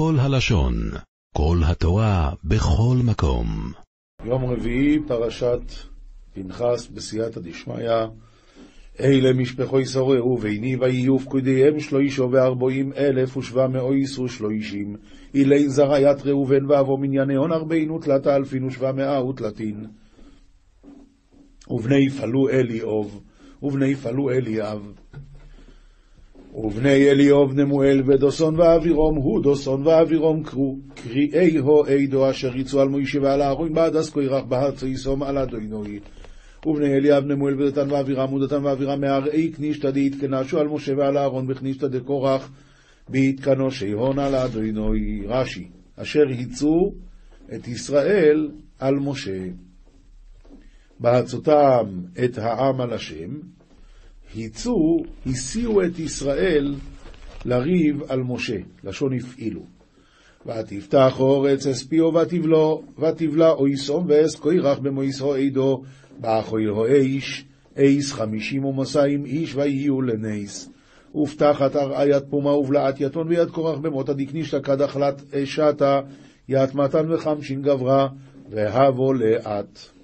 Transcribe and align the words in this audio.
כל 0.00 0.16
הלשון, 0.18 0.74
כל 1.34 1.58
התורה, 1.66 2.32
בכל 2.44 2.96
מקום. 3.04 3.46
יום 4.24 4.44
רביעי, 4.44 4.98
פרשת 5.06 5.60
פנחס 6.34 6.88
בסייעתא 6.88 7.40
דשמיא. 7.40 7.90
אלה 9.00 9.32
משפחו 9.32 9.80
יסוררו, 9.80 10.40
ועיני 10.40 10.76
ויהיו 10.76 11.18
פקודיהם 11.18 11.80
שלוישו 11.80 12.28
וארבעים 12.32 12.92
אלף 12.92 13.36
ושבע 13.36 13.66
מאויס 13.66 14.18
ושלוישים. 14.18 14.96
אילי 15.34 15.68
זרעיית 15.68 16.26
ראובן 16.26 16.70
ואבו 16.70 16.96
מנייני 16.98 17.34
הון 17.34 17.52
ארבעין 17.52 17.90
ותלתה 17.90 18.36
אלפין 18.36 18.64
ושבע 18.64 18.92
מאה 18.92 19.24
ותלתין. 19.24 19.86
ובני 21.70 22.10
פלו 22.10 22.48
אליאוב, 22.48 23.22
ובני 23.62 23.94
פלו 23.94 24.30
אליאב. 24.30 24.92
ובני 26.64 27.10
אליאוב 27.10 27.54
נמואל 27.54 28.02
ודוסון 28.06 28.60
ואבירום, 28.60 29.16
הוא 29.16 29.42
דוסון 29.42 29.86
ואבירום 29.86 30.42
קרו, 30.42 30.76
קריאי 30.94 31.58
הו 31.58 31.84
עדו 31.84 32.30
אשר 32.30 32.56
יצאו 32.56 32.80
על 32.80 32.88
מוישה 32.88 33.20
ועל 33.22 33.42
אהרון 33.42 33.72
בעד 33.72 33.96
עסקו 33.96 34.22
ירח 34.22 34.44
בהר 34.44 34.70
צייסום 34.70 35.22
על 35.22 35.38
אדוינוי. 35.38 36.00
ובני 36.66 36.94
אליאב 36.94 37.24
נמואל 37.24 37.62
ודתן 37.62 37.90
ואבירם 37.90 38.32
ודתן 38.32 38.64
ואבירם 38.64 39.00
מהראי 39.00 39.52
כנישתא 39.56 39.90
דהתקנשו 39.90 40.58
על 40.58 40.68
משה 40.68 40.92
ועל 40.96 41.18
אהרון 41.18 41.46
בכנישתא 41.46 41.86
דקורח 41.86 42.50
בהתקנושי 43.08 43.92
הון 43.92 44.18
על 44.18 44.34
אדוינוי. 44.34 45.22
רש"י, 45.26 45.68
אשר 45.96 46.28
היצו 46.28 46.92
את 47.54 47.68
ישראל 47.68 48.50
על 48.78 48.94
משה. 48.94 49.46
בהצותם 51.00 51.86
את 52.24 52.38
העם 52.38 52.80
על 52.80 52.92
השם, 52.92 53.30
היצו, 54.34 55.02
הסיעו 55.26 55.84
את 55.84 55.98
ישראל 55.98 56.74
לריב 57.44 58.02
על 58.08 58.22
משה, 58.22 58.56
לשון 58.84 59.12
הפעילו. 59.12 59.62
ותפתח 60.46 61.16
אורץ 61.20 61.66
אספיו 61.66 62.14
ותבלו, 62.14 62.82
ותבלע 62.98 63.50
אויסום 63.50 64.04
ואס 64.08 64.36
כוירח 64.36 64.78
במויסו 64.78 65.34
עדו, 65.34 65.82
באחויהו 66.20 66.84
איש, 66.84 67.44
איס 67.76 68.12
חמישים 68.12 68.64
ומוסיים 68.64 69.24
איש 69.24 69.54
ויהיו 69.54 70.02
לנס. 70.02 70.70
ופתחת 71.14 71.76
ארעיית 71.76 72.22
פומה 72.30 72.50
ובלעת 72.50 73.00
יתון 73.00 73.28
ויד 73.28 73.50
קורח 73.50 73.78
במותה 73.78 74.12
דקנישתא 74.12 74.60
כדחלת 74.60 75.34
אשתה, 75.34 76.00
ית 76.48 76.74
מתן 76.74 77.12
וחמשין 77.12 77.62
גברה, 77.62 78.08
והבו 78.50 79.12
לאט. 79.12 79.99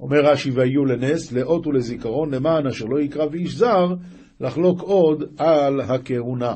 אומר 0.00 0.20
רש"י, 0.20 0.50
ויהיו 0.50 0.84
לנס, 0.84 1.32
לאות 1.32 1.66
ולזיכרון, 1.66 2.34
למען 2.34 2.66
אשר 2.66 2.84
לא 2.84 3.00
יקרב 3.00 3.34
איש 3.34 3.54
זר, 3.54 3.94
לחלוק 4.40 4.80
עוד 4.80 5.24
על 5.38 5.80
הכהונה. 5.80 6.54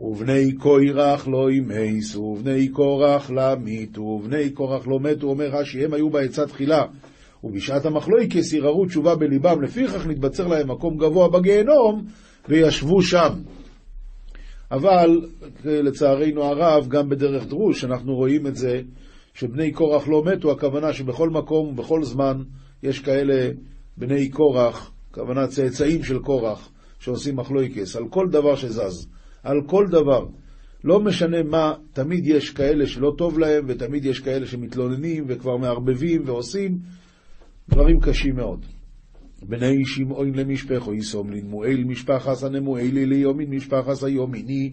ובני 0.00 0.52
קוירח 0.52 1.28
לא 1.28 1.50
ימאסו, 1.50 2.20
ובני 2.20 2.68
קורח 2.68 3.30
לא 3.30 3.54
מיתו, 3.54 4.00
ובני 4.00 4.50
קורח 4.50 4.86
לא 4.86 5.00
מתו, 5.00 5.26
אומר 5.26 5.48
רש"י, 5.48 5.84
הם 5.84 5.94
היו 5.94 6.10
בעצה 6.10 6.46
תחילה. 6.46 6.84
ובשעת 7.44 7.86
המחלויקס 7.86 8.52
יררו 8.52 8.86
תשובה 8.86 9.14
בליבם, 9.14 9.62
לפיכך 9.62 10.06
נתבצר 10.06 10.46
להם 10.46 10.70
מקום 10.70 10.96
גבוה 10.96 11.28
בגיהנום, 11.28 12.04
וישבו 12.48 13.02
שם. 13.02 13.32
אבל 14.70 15.20
לצערנו 15.64 16.44
הרב, 16.44 16.88
גם 16.88 17.08
בדרך 17.08 17.46
דרוש, 17.46 17.84
אנחנו 17.84 18.14
רואים 18.14 18.46
את 18.46 18.56
זה, 18.56 18.80
שבני 19.38 19.72
קורח 19.72 20.08
לא 20.08 20.22
מתו, 20.24 20.52
הכוונה 20.52 20.92
שבכל 20.92 21.30
מקום 21.30 21.68
ובכל 21.68 22.02
זמן 22.02 22.42
יש 22.82 23.00
כאלה 23.00 23.50
בני 23.96 24.28
קורח, 24.28 24.92
הכוונה 25.10 25.46
צאצאים 25.46 26.02
של 26.02 26.18
קורח, 26.18 26.70
שעושים 26.98 27.36
מחלויקס, 27.36 27.96
על 27.96 28.08
כל 28.08 28.28
דבר 28.30 28.56
שזז, 28.56 29.06
על 29.42 29.56
כל 29.66 29.86
דבר. 29.90 30.26
לא 30.84 31.00
משנה 31.00 31.42
מה, 31.42 31.72
תמיד 31.92 32.26
יש 32.26 32.50
כאלה 32.50 32.86
שלא 32.86 33.12
טוב 33.18 33.38
להם, 33.38 33.64
ותמיד 33.68 34.04
יש 34.04 34.20
כאלה 34.20 34.46
שמתלוננים 34.46 35.24
וכבר 35.28 35.56
מערבבים 35.56 36.22
ועושים 36.26 36.78
דברים 37.68 38.00
קשים 38.00 38.36
מאוד. 38.36 38.66
בני 39.42 39.84
שמעון 39.84 40.34
למשפחו 40.34 40.94
יסום 40.94 41.30
לנמואל 41.30 41.84
משפחס 41.84 42.44
הנמואלי 42.44 43.06
ליומין 43.06 43.50
משפחס 43.50 44.04
היומיני 44.04 44.72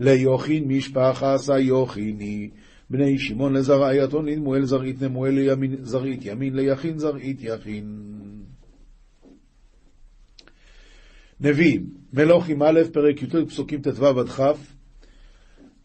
ליוכין 0.00 0.64
משפחס 0.68 1.50
היוכיני 1.50 2.50
בני 2.90 3.18
שמעון 3.18 3.52
לזרעייתון 3.52 4.28
לנמואל 4.28 4.64
זרעית 4.64 5.02
נמואל 5.02 5.34
לימין 5.34 5.76
זרעית 5.82 6.24
ימין 6.24 6.56
ליכין 6.56 6.98
זרעית 6.98 7.38
יכין. 7.40 8.16
נביאים, 11.40 11.86
מלוכים 12.12 12.62
א', 12.62 12.80
פרק 12.92 13.22
י"ט, 13.22 13.34
פסוקים 13.34 13.82
ט"ו 13.82 14.06
עד 14.20 14.28
כ', 14.28 14.40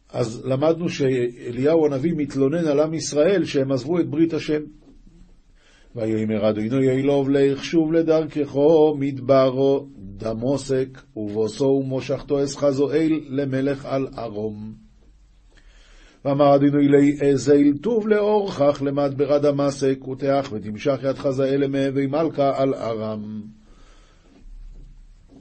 אז 0.10 0.46
למדנו 0.46 0.90
שאליהו 0.90 1.86
הנביא 1.86 2.14
מתלונן 2.18 2.68
על 2.68 2.80
עם 2.80 2.94
ישראל 2.94 3.46
שהם 3.46 3.72
עזבו 3.72 4.00
את 4.00 4.10
ברית 4.10 4.34
השם. 4.34 4.62
ויאמר 5.96 6.50
אדוני 6.50 6.92
אילוב 6.92 7.30
לך 7.30 7.64
שוב 7.64 7.94
לדרככו 7.94 8.96
מדברו 9.00 9.88
דמוסק 9.98 11.02
ובוסו 11.16 11.66
ומושכתו 11.66 12.44
אסחזואל 12.44 13.20
למלך 13.28 13.86
על 13.86 14.08
ארום. 14.18 14.91
ואמר 16.26 16.56
אדוני 16.56 16.88
לי 16.88 17.18
אזל 17.32 17.78
טוב 17.82 18.08
לאורכך 18.08 18.82
למדברה 18.86 19.40
דמסק 19.40 20.08
ותח 20.08 20.50
ותמשך 20.52 21.00
יד 21.04 21.16
חזאל 21.16 21.64
למהווה 21.64 22.08
מלכה 22.08 22.62
על 22.62 22.74
ארם. 22.74 23.42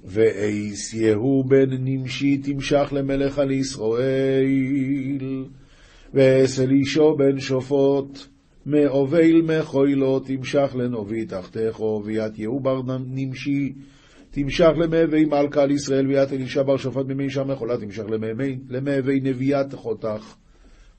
ואיס 0.05 0.95
יהו 0.95 1.45
בן 1.45 1.71
נמשי 1.71 2.39
תמשך 2.39 2.89
למלך 2.93 3.39
על 3.39 3.51
ישראל, 3.51 5.45
ואס 6.15 6.61
אלישו 6.61 7.17
בן 7.17 7.41
שופוט, 7.41 8.19
מאובל 8.67 9.43
מחוילו 9.43 10.21
תמשך 10.21 10.75
לנובי 10.75 11.25
תחתיכו, 11.25 12.03
ויית 12.05 12.39
יהו 12.39 12.61
בר 12.61 12.83
נמשי, 13.07 13.73
תמשך 14.31 14.71
למהווה 14.77 15.27
מלכה 15.27 15.63
על 15.63 15.71
ישראל, 15.71 16.07
ויית 16.07 16.33
אלישע 16.33 16.63
בר 16.63 16.77
שופט 16.77 17.07
ממי 17.07 17.31
שם 17.31 17.51
מחולה, 17.51 17.77
תמשך 17.77 18.05
למהווה 18.69 19.15
נביאת 19.23 19.75
חותך. 19.75 20.40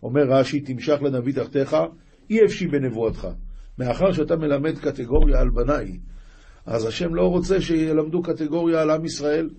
אומר 0.03 0.21
רש"י, 0.29 0.59
תמשך 0.59 1.01
לנביא 1.01 1.33
תחתיך, 1.33 1.75
אי 2.29 2.45
אפשי 2.45 2.67
בנבואתך. 2.67 3.27
מאחר 3.77 4.11
שאתה 4.11 4.35
מלמד 4.35 4.77
קטגוריה 4.77 5.39
על 5.39 5.49
בניי, 5.49 5.97
אז 6.65 6.85
השם 6.85 7.15
לא 7.15 7.27
רוצה 7.27 7.61
שילמדו 7.61 8.21
קטגוריה 8.21 8.81
על 8.81 8.89
עם 8.89 9.05
ישראל. 9.05 9.49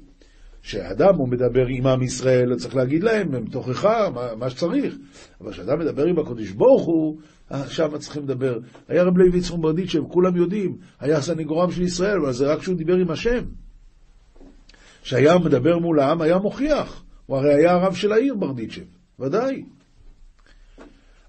כשאדם 0.62 1.14
הוא 1.16 1.28
מדבר 1.28 1.66
עם 1.69 1.86
עם 1.86 2.02
ישראל, 2.02 2.54
צריך 2.56 2.76
להגיד 2.76 3.02
להם, 3.02 3.34
הם 3.34 3.47
תוכך, 3.47 3.84
מה, 3.84 4.34
מה 4.34 4.50
שצריך. 4.50 4.97
אבל 5.41 5.52
כשאדם 5.52 5.78
מדבר 5.78 6.04
עם 6.04 6.19
הקודש 6.19 6.50
ברוך 6.50 6.82
הוא, 6.82 7.19
שם 7.66 7.98
צריכים 7.98 8.22
לדבר. 8.22 8.58
היה 8.88 9.02
רב 9.02 9.19
לוי 9.19 9.38
יצחק 9.38 9.58
ברדיצ'ב, 9.58 10.02
כולם 10.08 10.36
יודעים, 10.36 10.76
היה 11.00 11.20
סניגורם 11.20 11.70
של 11.70 11.82
ישראל, 11.82 12.19
אבל 12.22 12.32
זה 12.32 12.52
רק 12.52 12.58
כשהוא 12.58 12.76
דיבר 12.76 12.97
עם 12.97 13.10
השם. 13.10 13.44
כשהיה 15.02 15.38
מדבר 15.38 15.78
מול 15.78 16.00
העם, 16.00 16.20
היה 16.20 16.38
מוכיח. 16.38 17.04
הוא 17.26 17.36
הרי 17.36 17.54
היה 17.54 17.72
הרב 17.72 17.94
של 17.94 18.12
העיר 18.12 18.34
ברדיצ'ב, 18.34 18.84
ודאי. 19.20 19.62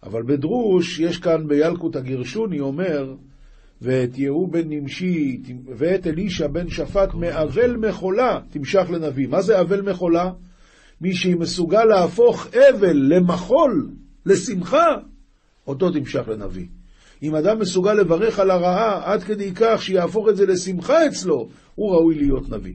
אבל 0.04 0.24
בדרוש, 0.24 1.00
יש 1.00 1.18
כאן 1.18 1.48
בילקוט 1.48 1.96
הגרשוני, 1.96 2.60
אומר, 2.60 3.16
ואת 3.82 4.18
יהוא 4.18 4.50
בן 4.50 4.70
נמשי, 4.70 5.42
ואת 5.78 6.08
אלישע 6.08 6.48
בן 6.48 6.70
שפט 6.70 7.14
מאבל 7.14 7.76
מחולה 7.76 8.40
תמשך 8.50 8.86
לנביא. 8.90 9.28
מה 9.28 9.42
זה 9.42 9.60
אבל 9.60 9.82
מחולה? 9.82 10.32
מי 11.02 11.16
שמסוגל 11.16 11.84
להפוך 11.84 12.48
אבל 12.48 12.96
למחול, 12.96 13.90
לשמחה, 14.26 14.88
אותו 15.68 15.92
תמשך 15.92 16.28
לנביא. 16.28 16.68
אם 17.24 17.36
אדם 17.36 17.60
מסוגל 17.60 17.94
לברך 17.94 18.40
על 18.40 18.52
הרעה 18.52 19.14
עד 19.14 19.24
כדי 19.24 19.52
כך 19.56 19.82
שיהפוך 19.82 20.30
את 20.30 20.36
זה 20.36 20.46
לשמחה 20.46 21.08
אצלו, 21.08 21.50
הוא 21.76 21.92
ראוי 21.92 22.16
להיות 22.16 22.50
נביא. 22.50 22.74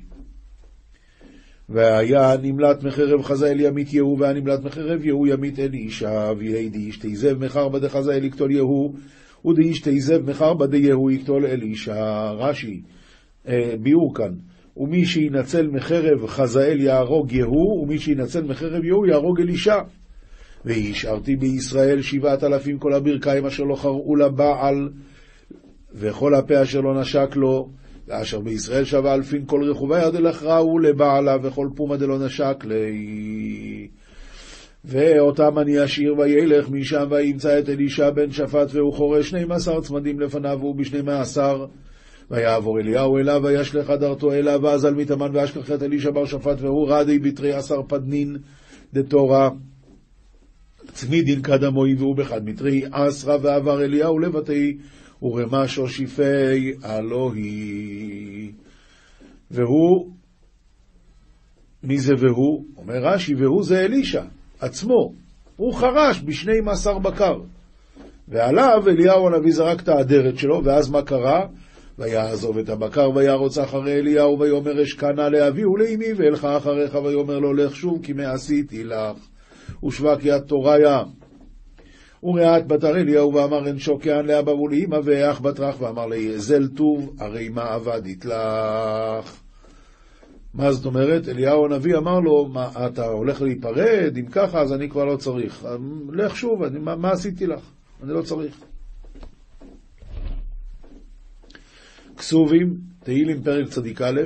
והיה 1.68 2.36
נמלט 2.42 2.82
מחרב 2.82 3.22
חזאל 3.22 3.60
ימית 3.60 3.92
יהוא, 3.92 4.18
והיה 4.20 4.32
נמלט 4.32 4.64
מחרב 4.64 5.04
יהוא 5.04 5.26
ימית 5.26 5.58
אלישע, 5.58 6.32
ויהי 6.38 6.68
דאיש 6.68 6.98
תיזב 6.98 7.44
מחר 7.44 7.68
בדי 7.68 7.88
חזאל 7.88 8.24
יקטול 8.24 8.50
יהוא, 8.50 8.94
ודאיש 9.44 9.80
תיזב 9.80 10.30
מחר 10.30 10.54
בדי 10.54 10.76
יהוא 10.76 11.10
יקטול 11.10 11.46
אלישע. 11.46 12.30
רש"י, 12.30 12.82
אה, 13.48 13.74
ביאור 13.80 14.14
כאן, 14.14 14.32
ומי 14.76 15.06
שינצל 15.06 15.66
מחרב 15.66 16.26
חזאל 16.26 16.80
יהרוג 16.80 17.32
יהוא, 17.32 17.82
ומי 17.82 17.98
שינצל 17.98 18.42
מחרב 18.42 18.84
יהוא 18.84 19.06
יהרוג 19.06 19.40
אלישע. 19.40 19.78
והשארתי 20.64 21.36
בישראל 21.36 22.02
שבעת 22.02 22.44
אלפים 22.44 22.78
כל 22.78 22.94
הברכיים 22.94 23.46
אשר 23.46 23.62
לא 23.62 23.74
חרעו 23.74 24.16
לבעל, 24.16 24.88
וכל 25.94 26.34
הפה 26.34 26.62
אשר 26.62 26.80
לא 26.80 27.00
נשק 27.00 27.36
לו, 27.36 27.68
ואשר 28.08 28.40
בישראל 28.40 28.84
שווה 28.84 29.14
אלפין 29.14 29.42
כל 29.46 29.64
רכובה 29.70 30.02
יד 30.02 30.14
ראו 30.42 30.78
לבעלה 30.78 31.36
וכל 31.42 31.68
פומה 31.74 31.96
דלא 31.96 32.18
נשק 32.18 32.64
לי. 32.64 33.88
ואותם 34.84 35.58
אני 35.58 35.84
אשאיר 35.84 36.14
וילך 36.18 36.68
משם 36.70 37.06
וימצא 37.10 37.58
את 37.58 37.68
אלישע 37.68 38.10
בן 38.10 38.30
שפט 38.30 38.68
והוא 38.72 38.92
חורש 38.92 39.30
שנים 39.30 39.52
עשר 39.52 39.80
צמדים 39.80 40.20
לפניו 40.20 40.58
והוא 40.60 40.76
בשנים 40.76 41.08
עשר. 41.08 41.66
ויעבור 42.30 42.80
אליהו 42.80 43.18
אליו 43.18 43.40
וישלך 43.44 43.90
דרתו 43.90 44.32
אליו 44.32 44.60
ואז 44.62 44.84
על 44.84 44.94
מתאמן 44.94 45.36
ואשכח 45.36 45.72
את 45.72 45.82
אלישע 45.82 46.10
בר 46.10 46.24
שפט 46.24 46.60
והוא 46.60 46.86
רדי 46.90 47.18
בתרי 47.18 47.52
עשר 47.52 47.82
פדנין 47.88 48.36
דתורה 48.94 49.50
צמידין 50.92 51.42
קדמוי 51.42 51.94
והוא 51.94 52.16
בחד 52.16 52.44
מטרי 52.44 52.82
אסרא 52.90 53.36
ועבר 53.42 53.84
אליהו 53.84 54.18
לבתי 54.18 54.78
ורמה 55.22 55.68
שושיפי 55.68 56.72
אלוהי. 56.84 58.52
והוא, 59.50 60.10
מי 61.82 61.98
זה 61.98 62.12
והוא? 62.18 62.64
אומר 62.76 62.98
רש"י, 63.02 63.34
והוא 63.34 63.64
זה 63.64 63.80
אלישע 63.80 64.22
עצמו. 64.60 65.12
הוא 65.56 65.74
חרש 65.74 66.22
בשני 66.24 66.60
מסר 66.60 66.98
בקר. 66.98 67.40
ועליו 68.28 68.82
אליהו 68.88 69.26
הנביא 69.26 69.52
זרק 69.52 69.80
את 69.80 69.88
האדרת 69.88 70.38
שלו, 70.38 70.64
ואז 70.64 70.90
מה 70.90 71.02
קרה? 71.02 71.46
ויעזוב 71.98 72.58
את 72.58 72.68
הבקר 72.68 73.10
וירוץ 73.14 73.58
אחרי 73.58 73.92
אליהו 73.92 74.38
ויאמר 74.38 74.82
אשכנה 74.82 75.28
לאבי 75.28 75.64
ולאמי 75.64 76.12
ואלך 76.16 76.44
אחריך 76.44 76.94
ויאמר 76.94 77.38
לו 77.38 77.54
לך 77.54 77.76
שוב 77.76 78.00
כי 78.02 78.12
מה 78.12 78.32
עשיתי 78.32 78.84
לך 78.84 79.16
ושבה 79.84 80.18
כי 80.20 80.36
את 80.36 80.42
תוריה 80.46 81.02
וראה 82.22 82.58
את 82.58 82.66
בתר 82.66 82.96
אליהו 82.96 83.34
ואמר 83.34 83.66
אין 83.66 83.78
שוקען 83.78 84.26
לאבא 84.26 84.50
ולאמא 84.50 84.98
ואח 85.04 85.40
בתרך 85.40 85.80
ואמר 85.80 86.06
לי 86.06 86.38
זל 86.38 86.68
טוב 86.68 87.14
הרי 87.18 87.48
מה 87.48 87.62
עבדית 87.62 88.24
לך 88.24 89.40
מה 90.54 90.72
זאת 90.72 90.86
אומרת? 90.86 91.28
אליהו 91.28 91.64
הנביא 91.64 91.96
אמר 91.96 92.20
לו, 92.20 92.48
מה, 92.48 92.70
אתה 92.86 93.06
הולך 93.06 93.42
להיפרד? 93.42 94.16
אם 94.16 94.26
ככה, 94.26 94.60
אז 94.60 94.72
אני 94.72 94.88
כבר 94.90 95.04
לא 95.04 95.16
צריך. 95.16 95.66
לך 96.12 96.36
שוב, 96.36 96.62
אני, 96.62 96.78
מה, 96.78 96.96
מה 96.96 97.10
עשיתי 97.10 97.46
לך? 97.46 97.60
אני 98.02 98.12
לא 98.12 98.22
צריך. 98.22 98.60
כסובים, 102.16 102.76
תהילים 103.04 103.42
פרק 103.42 103.68
צדיק 103.68 104.02
א', 104.02 104.20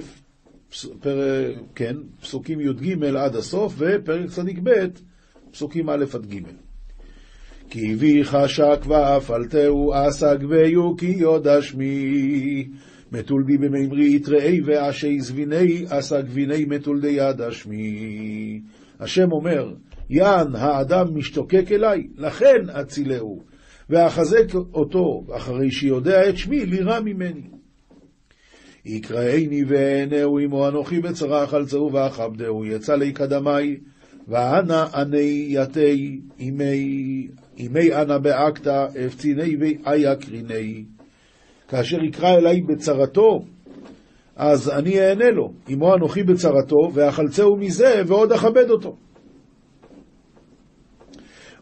פרק, 1.01 1.57
כן, 1.75 1.97
פסוקים 2.21 2.61
י"ג 2.61 3.05
עד 3.17 3.37
הסוף, 3.37 3.75
ופרק 3.79 4.31
צדיק 4.31 4.59
ב', 4.63 4.71
פסוקים 5.51 5.89
א' 5.89 6.05
עד 6.15 6.27
ג'. 6.27 6.43
כי 7.73 7.93
הביא 7.93 8.25
חשק 8.25 8.87
ואפלתהו 8.87 9.93
אסג 9.95 10.37
ויוקי 10.49 11.15
יודע 11.19 11.63
שמי 11.63 12.69
מתול 13.13 13.43
בי 13.47 13.59
במימרי 13.59 14.17
יתראי 14.17 14.61
ואשי 14.65 15.21
זביני 15.21 15.85
אסג 15.89 16.23
ויני 16.29 16.65
מתול 16.65 17.01
דידה 17.01 17.53
שמי. 17.53 18.61
השם 19.01 19.33
אומר, 19.33 19.73
יען 20.11 20.55
האדם 20.55 21.07
משתוקק 21.15 21.73
אליי, 21.73 22.07
לכן 22.17 22.71
אצילהו, 22.81 23.43
ואחזק 23.91 24.55
אותו, 24.55 25.25
אחרי 25.37 25.71
שיודע 25.71 26.29
את 26.29 26.37
שמי, 26.37 26.67
לירא 26.67 27.01
ממני. 27.01 27.49
יקראני 28.85 29.65
וענהו 29.69 30.39
עמו 30.39 30.69
אנוכי 30.69 31.01
בצרה 31.01 31.47
חלצהו 31.47 31.93
ואכבדהו 31.93 32.65
יצא 32.65 32.95
לי 32.95 33.13
קדמי 33.13 33.77
ואנה 34.29 34.87
עני 34.95 35.47
יתי 35.49 36.21
ימי 37.57 37.93
אנה 37.93 38.19
באקתא 38.19 38.87
אפציני 39.07 39.57
ואיה 39.61 40.17
קריני 40.17 40.85
כאשר 41.69 42.05
יקרא 42.05 42.37
אלי 42.37 42.61
בצרתו 42.61 43.45
אז 44.37 44.71
אני 44.71 45.01
אענה 45.01 45.31
לו. 45.31 45.53
עמו 45.69 45.95
אנוכי 45.95 46.23
בצרתו 46.23 46.91
ואחלצהו 46.95 47.57
מזה 47.57 48.03
ועוד 48.07 48.33
אכבד 48.33 48.71
אותו. 48.71 48.97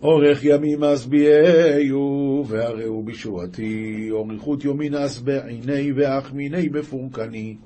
אורך 0.02 0.44
ימים 0.44 0.84
אשביעהו, 0.84 2.44
והראו 2.48 3.02
בישועתי, 3.02 4.08
אוריכות 4.10 4.64
יומין 4.64 4.94
אשבעיני, 4.94 5.92
ואחמיני 5.92 6.69
בפורקני. 6.69 7.56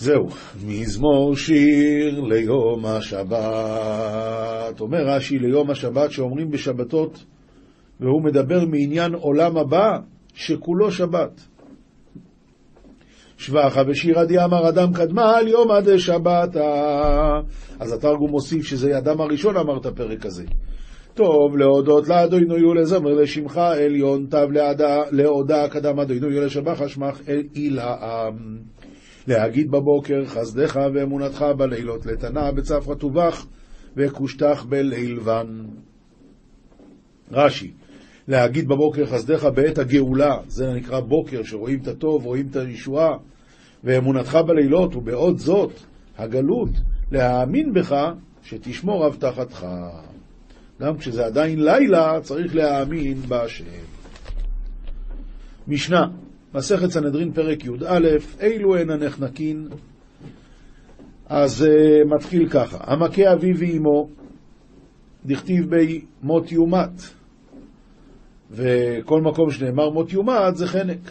זהו, 0.00 0.26
מזמור 0.66 1.36
שיר 1.36 2.20
ליום 2.20 2.86
השבת. 2.86 4.80
אומר 4.80 4.98
רש"י 5.06 5.38
ליום 5.38 5.70
השבת 5.70 6.10
שאומרים 6.10 6.50
בשבתות, 6.50 7.24
והוא 8.00 8.24
מדבר 8.24 8.64
מעניין 8.64 9.14
עולם 9.14 9.56
הבא, 9.56 9.98
שכולו 10.34 10.90
שבת. 10.90 11.40
שבחה 13.38 13.82
ושירא 13.88 14.24
דיאמר 14.24 14.68
אדם 14.68 14.92
קדמה 14.92 15.36
על 15.36 15.48
יומא 15.48 15.80
דשבתא. 15.80 17.40
אז 17.80 17.92
התרגום 17.92 18.30
מוסיף 18.30 18.66
שזה 18.66 18.98
אדם 18.98 19.20
הראשון 19.20 19.56
אמר 19.56 19.76
את 19.76 19.86
הפרק 19.86 20.26
הזה. 20.26 20.44
טוב 21.14 21.56
להודות 21.56 22.08
לאדוני 22.08 22.64
ולזמר 22.64 23.10
לשמך 23.10 23.56
עליון, 23.58 24.26
תב 24.26 24.48
להודה 25.10 25.68
קדם 25.68 26.00
אדוני 26.00 26.38
ולשבח 26.38 26.82
אשמח 26.82 27.20
אל 27.28 27.78
העם. 27.78 28.36
להגיד 29.28 29.70
בבוקר 29.70 30.26
חסדך 30.26 30.80
ואמונתך 30.94 31.44
בלילות, 31.56 32.06
לתנה 32.06 32.52
בצפרא 32.52 32.94
טובח 32.94 33.46
וכושתך 33.96 34.64
בלילבן. 34.68 35.64
רש"י, 37.32 37.70
להגיד 38.28 38.68
בבוקר 38.68 39.06
חסדך 39.06 39.44
בעת 39.44 39.78
הגאולה, 39.78 40.36
זה 40.48 40.72
נקרא 40.72 41.00
בוקר, 41.00 41.42
שרואים 41.42 41.78
את 41.82 41.88
הטוב, 41.88 42.24
רואים 42.24 42.46
את 42.50 42.56
הישועה, 42.56 43.16
ואמונתך 43.84 44.38
בלילות, 44.46 44.96
ובעוד 44.96 45.38
זאת, 45.38 45.72
הגלות, 46.18 46.70
להאמין 47.12 47.72
בך 47.72 47.96
שתשמור 48.42 49.06
הבטחתך. 49.06 49.66
גם 50.80 50.98
כשזה 50.98 51.26
עדיין 51.26 51.64
לילה, 51.64 52.20
צריך 52.22 52.54
להאמין 52.54 53.20
בהשם. 53.28 53.64
משנה, 55.68 56.06
מסכת 56.54 56.90
סנהדרין 56.90 57.32
פרק 57.32 57.64
י"א, 57.64 58.00
אילו 58.40 58.76
הן 58.76 58.90
הנחנקין? 58.90 59.68
אז 61.26 61.66
uh, 61.66 62.14
מתחיל 62.14 62.48
ככה, 62.48 62.78
המכה 62.80 63.32
אביו 63.32 63.56
ואמו, 63.58 64.08
דכתיב 65.26 65.70
בי 65.70 66.04
מות 66.22 66.52
יומת, 66.52 67.02
וכל 68.50 69.20
מקום 69.20 69.50
שנאמר 69.50 69.90
מות 69.90 70.12
יומת 70.12 70.56
זה 70.56 70.66
חנק. 70.66 71.10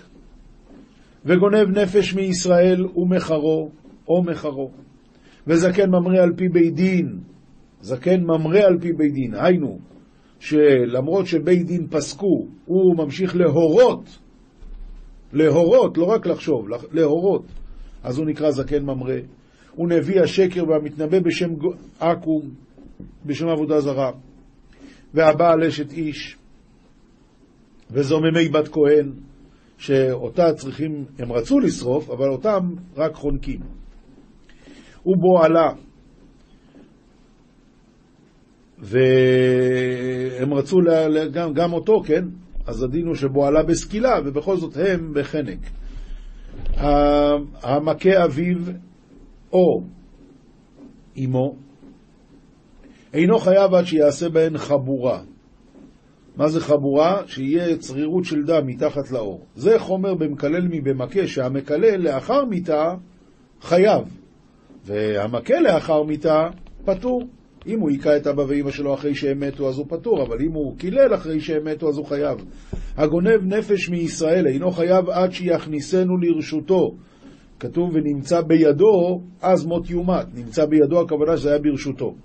וגונב 1.25 1.77
נפש 1.77 2.13
מישראל 2.13 2.85
ומחרו, 2.95 3.69
או 4.07 4.23
מחרו. 4.23 4.71
וזקן 5.47 5.89
ממרה 5.89 6.23
על 6.23 6.33
פי 6.35 6.49
בית 6.49 6.75
דין, 6.75 7.19
זקן 7.81 8.21
ממרה 8.21 8.65
על 8.65 8.79
פי 8.81 8.93
בית 8.93 9.13
דין, 9.13 9.33
היינו, 9.35 9.79
שלמרות 10.39 11.25
שבית 11.25 11.65
דין 11.65 11.87
פסקו, 11.87 12.45
הוא 12.65 12.97
ממשיך 12.97 13.35
להורות, 13.35 14.19
להורות, 15.33 15.97
לא 15.97 16.05
רק 16.05 16.27
לחשוב, 16.27 16.67
להורות, 16.91 17.43
אז 18.03 18.17
הוא 18.17 18.25
נקרא 18.25 18.51
זקן 18.51 18.83
ממרה. 18.83 19.17
הוא 19.71 19.89
נביא 19.89 20.21
השקר 20.21 20.63
והמתנבא 20.69 21.19
בשם 21.19 21.49
עכו"ם, 21.99 22.49
בשם 23.25 23.47
עבודה 23.47 23.81
זרה. 23.81 24.11
והבעל 25.13 25.63
אשת 25.63 25.91
איש, 25.91 26.37
וזוממי 27.91 28.49
בת 28.49 28.67
כהן, 28.67 29.11
שאותה 29.77 30.53
צריכים, 30.53 31.05
הם 31.19 31.31
רצו 31.31 31.59
לשרוף, 31.59 32.09
אבל 32.09 32.29
אותם 32.29 32.73
רק 32.95 33.13
חונקים. 33.13 33.59
ובו 35.05 35.43
עלה, 35.43 35.71
והם 38.79 40.53
רצו 40.53 40.77
גם, 41.33 41.53
גם 41.53 41.73
אותו, 41.73 42.01
כן? 42.05 42.23
אז 42.69 42.83
הדין 42.83 43.07
הוא 43.07 43.15
שבו 43.15 43.45
עלה 43.45 43.63
בסקילה, 43.63 44.19
ובכל 44.25 44.57
זאת 44.57 44.77
הם 44.77 45.13
בחנק. 45.13 45.59
המכה 47.63 48.25
אביו 48.25 48.57
או 49.53 49.83
אמו, 51.17 51.55
אינו 53.13 53.39
חייב 53.39 53.73
עד 53.73 53.85
שיעשה 53.85 54.29
בהן 54.29 54.57
חבורה. 54.57 55.21
מה 56.35 56.47
זה 56.47 56.59
חבורה? 56.59 57.21
שיהיה 57.27 57.77
צרירות 57.77 58.25
של 58.25 58.43
דם 58.43 58.67
מתחת 58.67 59.11
לאור. 59.11 59.45
זה 59.55 59.79
חומר 59.79 60.15
במקלל 60.15 60.67
מבמכה, 60.69 61.27
שהמקלל 61.27 61.97
לאחר 61.97 62.45
מיתה 62.45 62.93
חייב, 63.61 64.03
והמכה 64.85 65.59
לאחר 65.59 66.03
מיתה 66.03 66.47
פטור. 66.85 67.27
אם 67.67 67.79
הוא 67.79 67.89
היכה 67.89 68.17
את 68.17 68.27
אבא 68.27 68.43
ואמא 68.47 68.71
שלו 68.71 68.93
אחרי 68.93 69.15
שהם 69.15 69.39
מתו 69.39 69.69
אז 69.69 69.77
הוא 69.77 69.85
פטור, 69.89 70.23
אבל 70.23 70.41
אם 70.41 70.51
הוא 70.51 70.77
קילל 70.77 71.13
אחרי 71.15 71.39
שהם 71.39 71.65
מתו 71.65 71.89
אז 71.89 71.97
הוא 71.97 72.05
חייב. 72.05 72.45
הגונב 72.97 73.43
נפש 73.43 73.89
מישראל 73.89 74.47
אינו 74.47 74.71
חייב 74.71 75.09
עד 75.09 75.31
שיכניסנו 75.31 76.17
לרשותו. 76.17 76.95
כתוב 77.59 77.89
ונמצא 77.93 78.41
בידו, 78.41 79.21
אז 79.41 79.65
מות 79.65 79.89
יומת. 79.89 80.25
נמצא 80.35 80.65
בידו, 80.65 81.01
הכוונה 81.01 81.37
שזה 81.37 81.49
היה 81.49 81.59
ברשותו. 81.59 82.15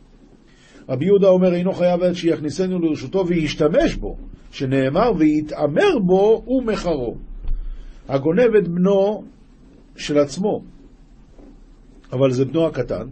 רבי 0.88 1.04
יהודה 1.04 1.28
אומר, 1.28 1.54
אינו 1.54 1.72
חייב 1.72 2.02
עד 2.02 2.12
שיכניסנו 2.12 2.78
לרשותו 2.78 3.26
וישתמש 3.26 3.94
בו, 3.94 4.16
שנאמר, 4.50 5.12
ויתעמר 5.18 5.98
בו 6.06 6.44
ומחרו. 6.48 7.14
הגונב 8.08 8.54
את 8.58 8.68
בנו 8.68 9.24
של 9.96 10.18
עצמו, 10.18 10.62
אבל 12.12 12.30
זה 12.30 12.44
בנו 12.44 12.66
הקטן. 12.66 13.06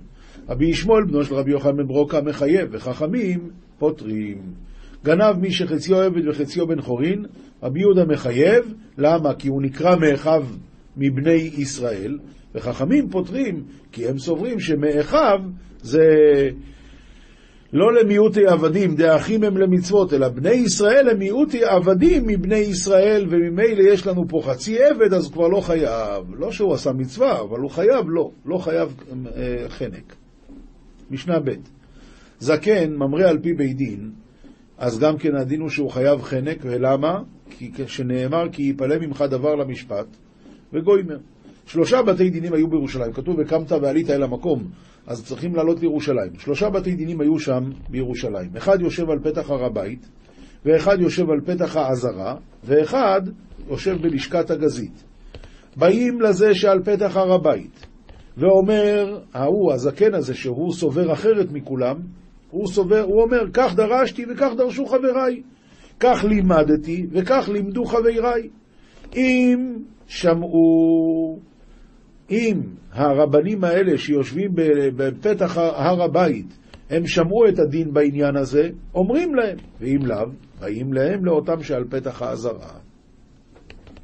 רבי 0.48 0.66
ישמעאל, 0.66 1.04
בנו 1.04 1.24
של 1.24 1.34
רבי 1.34 1.50
יוחנן 1.50 1.76
בן 1.76 1.86
ברוקה, 1.86 2.20
מחייב, 2.20 2.68
וחכמים 2.72 3.50
פותרים. 3.78 4.38
גנב 5.04 5.36
מי 5.40 5.52
שחציו 5.52 5.96
עבד 5.96 6.28
וחציו 6.28 6.66
בן 6.66 6.80
חורין, 6.80 7.24
רבי 7.62 7.80
יהודה 7.80 8.04
מחייב, 8.04 8.74
למה? 8.98 9.34
כי 9.34 9.48
הוא 9.48 9.62
נקרא 9.62 9.96
מאחיו 9.96 10.44
מבני 10.96 11.50
ישראל, 11.58 12.18
וחכמים 12.54 13.08
פותרים, 13.10 13.64
כי 13.92 14.08
הם 14.08 14.18
סוברים 14.18 14.60
שמאחיו 14.60 15.38
זה 15.82 16.00
לא 17.72 17.92
למיעוטי 17.92 18.46
עבדים, 18.46 18.94
דאחים 18.94 19.44
הם 19.44 19.56
למצוות, 19.56 20.12
אלא 20.12 20.28
בני 20.28 20.50
ישראל 20.50 21.08
הם 21.10 21.18
מיעוטי 21.18 21.64
עבדים 21.64 22.26
מבני 22.26 22.56
ישראל, 22.56 23.26
וממילא 23.30 23.82
יש 23.92 24.06
לנו 24.06 24.28
פה 24.28 24.40
חצי 24.44 24.82
עבד, 24.82 25.14
אז 25.14 25.30
כבר 25.30 25.48
לא 25.48 25.60
חייב. 25.60 26.24
לא 26.38 26.52
שהוא 26.52 26.74
עשה 26.74 26.92
מצווה, 26.92 27.40
אבל 27.40 27.60
הוא 27.60 27.70
חייב, 27.70 28.04
לא. 28.08 28.30
לא 28.46 28.58
חייב 28.58 28.94
אה, 29.36 29.68
חנק. 29.68 30.21
משנה 31.12 31.40
ב' 31.40 31.50
זקן 32.38 32.92
ממרה 32.94 33.28
על 33.28 33.38
פי 33.38 33.54
בית 33.54 33.76
דין, 33.76 34.10
אז 34.78 34.98
גם 34.98 35.18
כן 35.18 35.36
הדין 35.36 35.60
הוא 35.60 35.68
שהוא 35.68 35.90
חייב 35.90 36.22
חנק, 36.22 36.58
ולמה? 36.62 37.22
כי 37.50 37.70
שנאמר 37.86 38.48
כי 38.52 38.62
יפלא 38.62 38.98
ממך 38.98 39.24
דבר 39.30 39.54
למשפט, 39.54 40.06
וגוימר. 40.72 41.18
שלושה 41.66 42.02
בתי 42.02 42.30
דינים 42.30 42.52
היו 42.52 42.68
בירושלים, 42.68 43.12
כתוב 43.12 43.36
וקמת 43.38 43.72
ועלית 43.72 44.10
אל 44.10 44.22
המקום, 44.22 44.62
אז 45.06 45.24
צריכים 45.24 45.54
לעלות 45.54 45.80
לירושלים. 45.80 46.32
שלושה 46.38 46.70
בתי 46.70 46.94
דינים 46.94 47.20
היו 47.20 47.38
שם 47.38 47.70
בירושלים. 47.88 48.56
אחד 48.56 48.80
יושב 48.80 49.10
על 49.10 49.18
פתח 49.18 49.50
הר 49.50 49.64
הבית, 49.64 50.06
ואחד 50.64 51.00
יושב 51.00 51.30
על 51.30 51.40
פתח 51.40 51.76
העזרה, 51.76 52.36
ואחד 52.64 53.20
יושב 53.70 54.02
בלשכת 54.02 54.50
הגזית. 54.50 55.04
באים 55.76 56.20
לזה 56.20 56.54
שעל 56.54 56.82
פתח 56.82 57.16
הר 57.16 57.32
הבית, 57.32 57.86
ואומר, 58.36 59.18
ההוא, 59.34 59.72
הזקן 59.72 60.14
הזה, 60.14 60.34
שהוא 60.34 60.72
סובר 60.72 61.12
אחרת 61.12 61.52
מכולם, 61.52 61.96
הוא, 62.50 62.66
סובר, 62.66 63.00
הוא 63.00 63.22
אומר, 63.22 63.50
כך 63.52 63.74
דרשתי 63.76 64.24
וכך 64.28 64.50
דרשו 64.56 64.86
חבריי, 64.86 65.42
כך 66.00 66.24
לימדתי 66.28 67.06
וכך 67.10 67.48
לימדו 67.52 67.84
חבריי. 67.84 68.48
אם 69.14 69.76
שמעו 70.06 71.38
אם 72.30 72.60
הרבנים 72.92 73.64
האלה 73.64 73.98
שיושבים 73.98 74.50
בפתח 74.96 75.58
הר 75.58 76.02
הבית, 76.02 76.58
הם 76.90 77.06
שמעו 77.06 77.48
את 77.48 77.58
הדין 77.58 77.92
בעניין 77.92 78.36
הזה, 78.36 78.68
אומרים 78.94 79.34
להם, 79.34 79.56
ואם 79.80 79.98
לאו, 80.02 80.26
באים 80.60 80.92
להם 80.92 81.24
לאותם 81.24 81.62
שעל 81.62 81.84
פתח 81.90 82.22
האזהרה. 82.22 82.78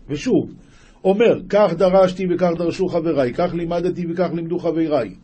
ושוב, 0.08 0.54
אומר, 1.04 1.40
כך 1.48 1.74
דרשתי 1.76 2.26
וכך 2.30 2.50
דרשו 2.58 2.88
חבריי, 2.88 3.32
כך 3.32 3.54
לימדתי 3.54 4.06
וכך 4.10 4.28
לימדו 4.34 4.58
חבריי. 4.58 5.14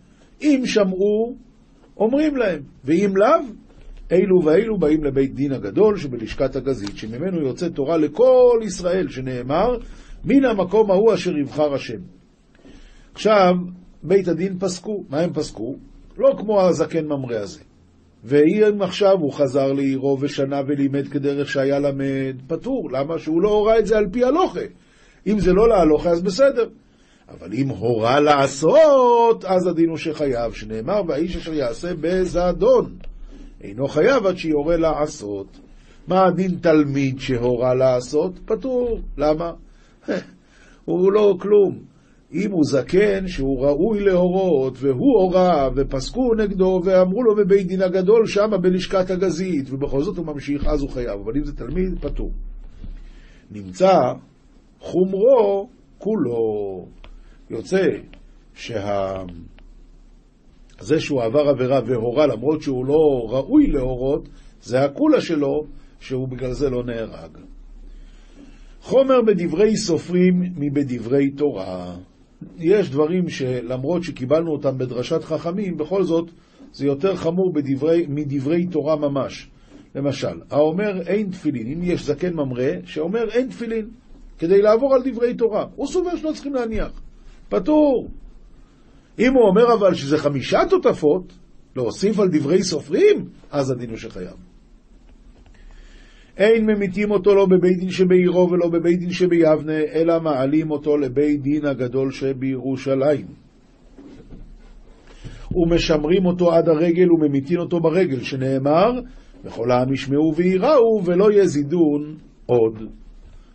אם 0.43 0.62
שמעו, 0.64 1.35
אומרים 1.97 2.37
להם, 2.37 2.62
ואם 2.85 3.12
לאו, 3.16 3.28
אלו 4.12 4.45
ואלו 4.45 4.78
באים 4.78 5.04
לבית 5.04 5.35
דין 5.35 5.52
הגדול 5.52 5.97
שבלשכת 5.97 6.57
הגזית, 6.57 6.97
שממנו 6.97 7.47
יוצא 7.47 7.69
תורה 7.69 7.97
לכל 7.97 8.61
ישראל, 8.66 9.09
שנאמר, 9.09 9.78
מן 10.25 10.45
המקום 10.45 10.90
ההוא 10.90 11.14
אשר 11.14 11.37
יבחר 11.38 11.75
השם. 11.75 12.00
עכשיו, 13.14 13.54
בית 14.02 14.28
הדין 14.28 14.59
פסקו. 14.59 15.04
מה 15.09 15.21
הם 15.21 15.33
פסקו? 15.33 15.75
לא 16.19 16.35
כמו 16.38 16.61
הזקן 16.61 17.04
ממרא 17.04 17.37
הזה. 17.37 17.61
ואם 18.25 18.83
עכשיו 18.83 19.16
הוא 19.21 19.33
חזר 19.33 19.73
לעירו 19.73 20.19
ושנה 20.21 20.61
ולימד 20.66 21.09
כדרך 21.09 21.49
שהיה 21.49 21.78
למד, 21.78 22.37
פטור. 22.47 22.90
למה? 22.93 23.19
שהוא 23.19 23.43
לא 23.43 23.49
הורה 23.49 23.78
את 23.78 23.87
זה 23.87 23.99
על 23.99 24.07
פי 24.12 24.25
הלוכה. 24.25 24.61
אם 25.26 25.38
זה 25.38 25.52
לא 25.52 25.69
להלוכה, 25.69 26.11
אז 26.11 26.23
בסדר. 26.23 26.69
אבל 27.28 27.52
אם 27.52 27.69
הורה 27.69 28.21
לעשות, 28.21 29.45
אז 29.45 29.66
הדין 29.66 29.88
הוא 29.88 29.97
שחייב, 29.97 30.52
שנאמר, 30.52 31.02
והאיש 31.09 31.37
אשר 31.37 31.54
יעשה 31.54 31.88
בזדון. 32.00 32.97
אינו 33.61 33.88
חייב 33.88 34.26
עד 34.26 34.37
שיורה 34.37 34.76
לעשות. 34.76 35.47
מה 36.09 36.26
הדין 36.26 36.59
תלמיד 36.61 37.21
שהורה 37.21 37.75
לעשות? 37.75 38.38
פטור. 38.45 39.00
למה? 39.19 39.52
הוא 40.85 41.12
לא 41.12 41.35
כלום. 41.40 41.78
אם 42.33 42.50
הוא 42.50 42.64
זקן 42.64 43.28
שהוא 43.28 43.66
ראוי 43.66 44.00
להורות, 44.00 44.75
והוא 44.81 45.21
הורה, 45.21 45.69
ופסקו 45.76 46.35
נגדו, 46.35 46.81
ואמרו 46.85 47.23
לו 47.23 47.37
בבית 47.37 47.66
דין 47.66 47.83
הגדול 47.83 48.26
שמה 48.26 48.59
בלשכת 48.59 49.11
הגזית, 49.11 49.73
ובכל 49.73 50.02
זאת 50.02 50.16
הוא 50.16 50.26
ממשיך, 50.26 50.66
אז 50.66 50.81
הוא 50.81 50.90
חייב. 50.90 51.21
אבל 51.25 51.37
אם 51.37 51.45
זה 51.45 51.57
תלמיד, 51.57 51.99
פטור. 52.00 52.31
נמצא 53.50 54.12
חומרו 54.85 55.69
כולו. 55.99 56.87
יוצא 57.50 57.87
שה... 58.55 59.23
זה 60.81 61.00
שהוא 61.00 61.23
עבר 61.23 61.49
עבירה 61.49 61.81
והורה 61.87 62.26
למרות 62.26 62.62
שהוא 62.62 62.87
לא 62.87 63.26
ראוי 63.29 63.67
להורות, 63.67 64.29
זה 64.62 64.85
הכולה 64.85 65.21
שלו, 65.21 65.64
שהוא 66.00 66.29
בגלל 66.29 66.53
זה 66.53 66.71
לא 66.71 66.85
נהרג. 66.85 67.38
חומר 68.81 69.23
בדברי 69.26 69.76
סופרים 69.76 70.43
מבדברי 70.57 71.31
תורה. 71.31 71.97
יש 72.59 72.91
דברים 72.91 73.29
שלמרות 73.29 74.03
שקיבלנו 74.03 74.53
אותם 74.53 74.79
בדרשת 74.79 75.25
חכמים, 75.25 75.76
בכל 75.76 76.03
זאת 76.03 76.31
זה 76.73 76.87
יותר 76.87 77.17
חמור 77.17 77.53
בדברי, 77.53 78.07
מדברי 78.09 78.67
תורה 78.67 78.97
ממש. 78.97 79.49
למשל, 79.95 80.41
האומר 80.50 81.00
אין 81.07 81.31
תפילין, 81.31 81.67
אם 81.67 81.79
יש 81.83 82.05
זקן 82.05 82.35
ממרא 82.35 82.73
שאומר 82.85 83.25
אין 83.31 83.49
תפילין, 83.49 83.88
כדי 84.38 84.62
לעבור 84.62 84.95
על 84.95 85.03
דברי 85.05 85.35
תורה, 85.35 85.67
הוא 85.76 85.87
סובר 85.87 86.17
שלא 86.17 86.33
צריכים 86.33 86.55
להניח. 86.55 87.00
פטור. 87.49 88.09
אם 89.19 89.35
הוא 89.35 89.49
אומר 89.49 89.75
אבל 89.75 89.95
שזה 89.95 90.19
חמישה 90.19 90.61
תותפות, 90.71 91.33
להוסיף 91.76 92.19
על 92.19 92.29
דברי 92.33 92.62
סופרים, 92.62 93.29
אז 93.50 93.71
הדין 93.71 93.91
הוא 93.91 93.99
שחייב. 93.99 94.37
אין 96.37 96.67
ממיתים 96.67 97.11
אותו 97.11 97.35
לא 97.35 97.47
בבית 97.47 97.79
דין 97.79 97.91
שבעירו 97.91 98.50
ולא 98.50 98.69
בבית 98.69 98.99
דין 98.99 99.11
שביבנה, 99.11 99.79
אלא 99.95 100.21
מעלים 100.21 100.71
אותו 100.71 100.97
לבית 100.97 101.43
דין 101.43 101.67
הגדול 101.67 102.11
שבירושלים. 102.11 103.26
ומשמרים 105.55 106.26
אותו 106.26 106.53
עד 106.53 106.69
הרגל 106.69 107.12
וממיתים 107.12 107.59
אותו 107.59 107.81
ברגל, 107.81 108.21
שנאמר, 108.21 109.00
וכל 109.45 109.71
העם 109.71 109.93
ישמעו 109.93 110.35
וייראו 110.37 111.03
ולא 111.05 111.33
יזידון 111.33 112.17
עוד. 112.47 112.79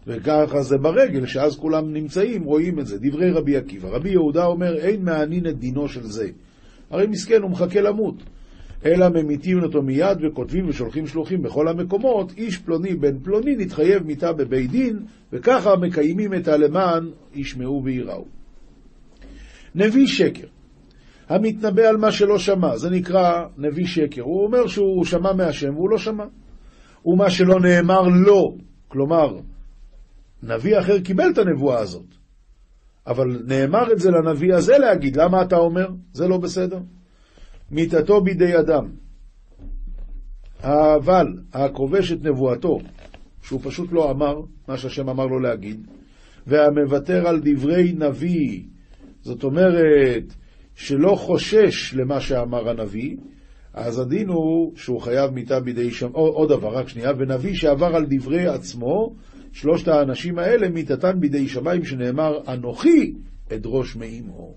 וככה 0.10 0.62
זה 0.62 0.78
ברגל, 0.78 1.26
שאז 1.26 1.58
כולם 1.58 1.94
נמצאים, 1.94 2.44
רואים 2.44 2.80
את 2.80 2.88
זה. 2.88 2.98
דברי 3.02 3.32
רבי 3.32 3.58
עקיבא. 3.58 3.90
רבי 3.90 4.10
יהודה 4.10 4.46
אומר, 4.46 4.78
אין 4.78 5.04
מענין 5.04 5.48
את 5.48 5.60
דינו 5.60 5.88
של 5.88 6.04
זה. 6.04 6.30
הרי 6.90 7.08
מסכן, 7.08 7.42
הוא 7.42 7.52
מחכה 7.52 7.82
למות. 7.82 8.24
אלא 8.86 9.10
ממיתים 9.10 9.64
אותו 9.64 9.82
מיד 9.82 10.18
וכותבים 10.22 10.70
ושולחים 10.70 11.08
שלוחים 11.08 11.42
בכל 11.42 11.68
המקומות, 11.68 12.32
איש 12.38 12.58
פלוני 12.58 12.96
בן 12.96 13.20
פלוני 13.20 13.56
נתחייב 13.56 14.04
מיתה 14.04 14.34
בבית 14.34 14.72
דין, 14.72 15.00
וככה 15.34 15.76
מקיימים 15.76 16.34
את 16.34 16.48
הלמען 16.48 17.10
ישמעו 17.34 17.82
וייראו. 17.84 18.26
נביא 19.76 20.08
שקר, 20.08 20.48
המתנבא 21.30 21.82
על 21.82 21.98
מה 21.98 22.12
שלא 22.12 22.38
שמע, 22.38 22.78
זה 22.78 22.90
נקרא 22.90 23.46
נביא 23.58 23.86
שקר. 23.86 24.22
הוא 24.22 24.46
אומר 24.46 24.68
שהוא 24.68 25.06
שמע 25.06 25.34
מהשם 25.34 25.76
והוא 25.76 25.90
לא 25.90 25.98
שמע. 25.98 26.26
ומה 27.06 27.30
שלא 27.30 27.60
נאמר 27.60 28.02
לו, 28.02 28.58
כלומר, 28.88 29.40
נביא 30.44 30.80
אחר 30.80 31.00
קיבל 31.00 31.30
את 31.34 31.38
הנבואה 31.38 31.80
הזאת, 31.80 32.16
אבל 33.08 33.44
נאמר 33.48 33.92
את 33.92 34.00
זה 34.00 34.12
לנביא 34.12 34.54
הזה 34.54 34.78
להגיד, 34.78 35.16
למה 35.16 35.42
אתה 35.42 35.56
אומר? 35.56 35.88
זה 36.14 36.28
לא 36.28 36.38
בסדר. 36.38 36.80
מיתתו 37.72 38.22
בידי 38.22 38.60
אדם. 38.60 38.90
אבל 40.64 41.28
הכובש 41.54 42.12
את 42.12 42.24
נבואתו, 42.24 42.80
שהוא 43.42 43.60
פשוט 43.64 43.92
לא 43.92 44.12
אמר 44.12 44.42
מה 44.68 44.78
שהשם 44.78 45.10
אמר 45.10 45.26
לו 45.26 45.40
להגיד, 45.40 45.88
והמוותר 46.48 47.28
על 47.28 47.40
דברי 47.44 47.94
נביא, 47.94 48.64
זאת 49.22 49.44
אומרת 49.44 50.34
שלא 50.76 51.16
חושש 51.16 51.94
למה 51.94 52.20
שאמר 52.20 52.70
הנביא, 52.70 53.18
אז 53.74 54.00
הדין 54.00 54.30
הוא 54.30 54.72
שהוא 54.76 55.02
חייב 55.02 55.32
מיתה 55.32 55.60
בידי 55.60 55.92
שם, 55.92 56.10
עוד 56.12 56.50
דבר, 56.50 56.70
רק 56.70 56.88
שנייה, 56.90 57.12
ונביא 57.18 57.54
שעבר 57.54 57.96
על 57.96 58.06
דברי 58.10 58.48
עצמו, 58.48 59.16
שלושת 59.52 59.88
האנשים 59.88 60.40
האלה 60.40 60.70
מיתתן 60.70 61.20
בידי 61.20 61.48
שמיים, 61.48 61.86
שנאמר, 61.86 62.40
אנוכי 62.48 63.14
אדרוש 63.54 63.96
מאמו. 63.96 64.56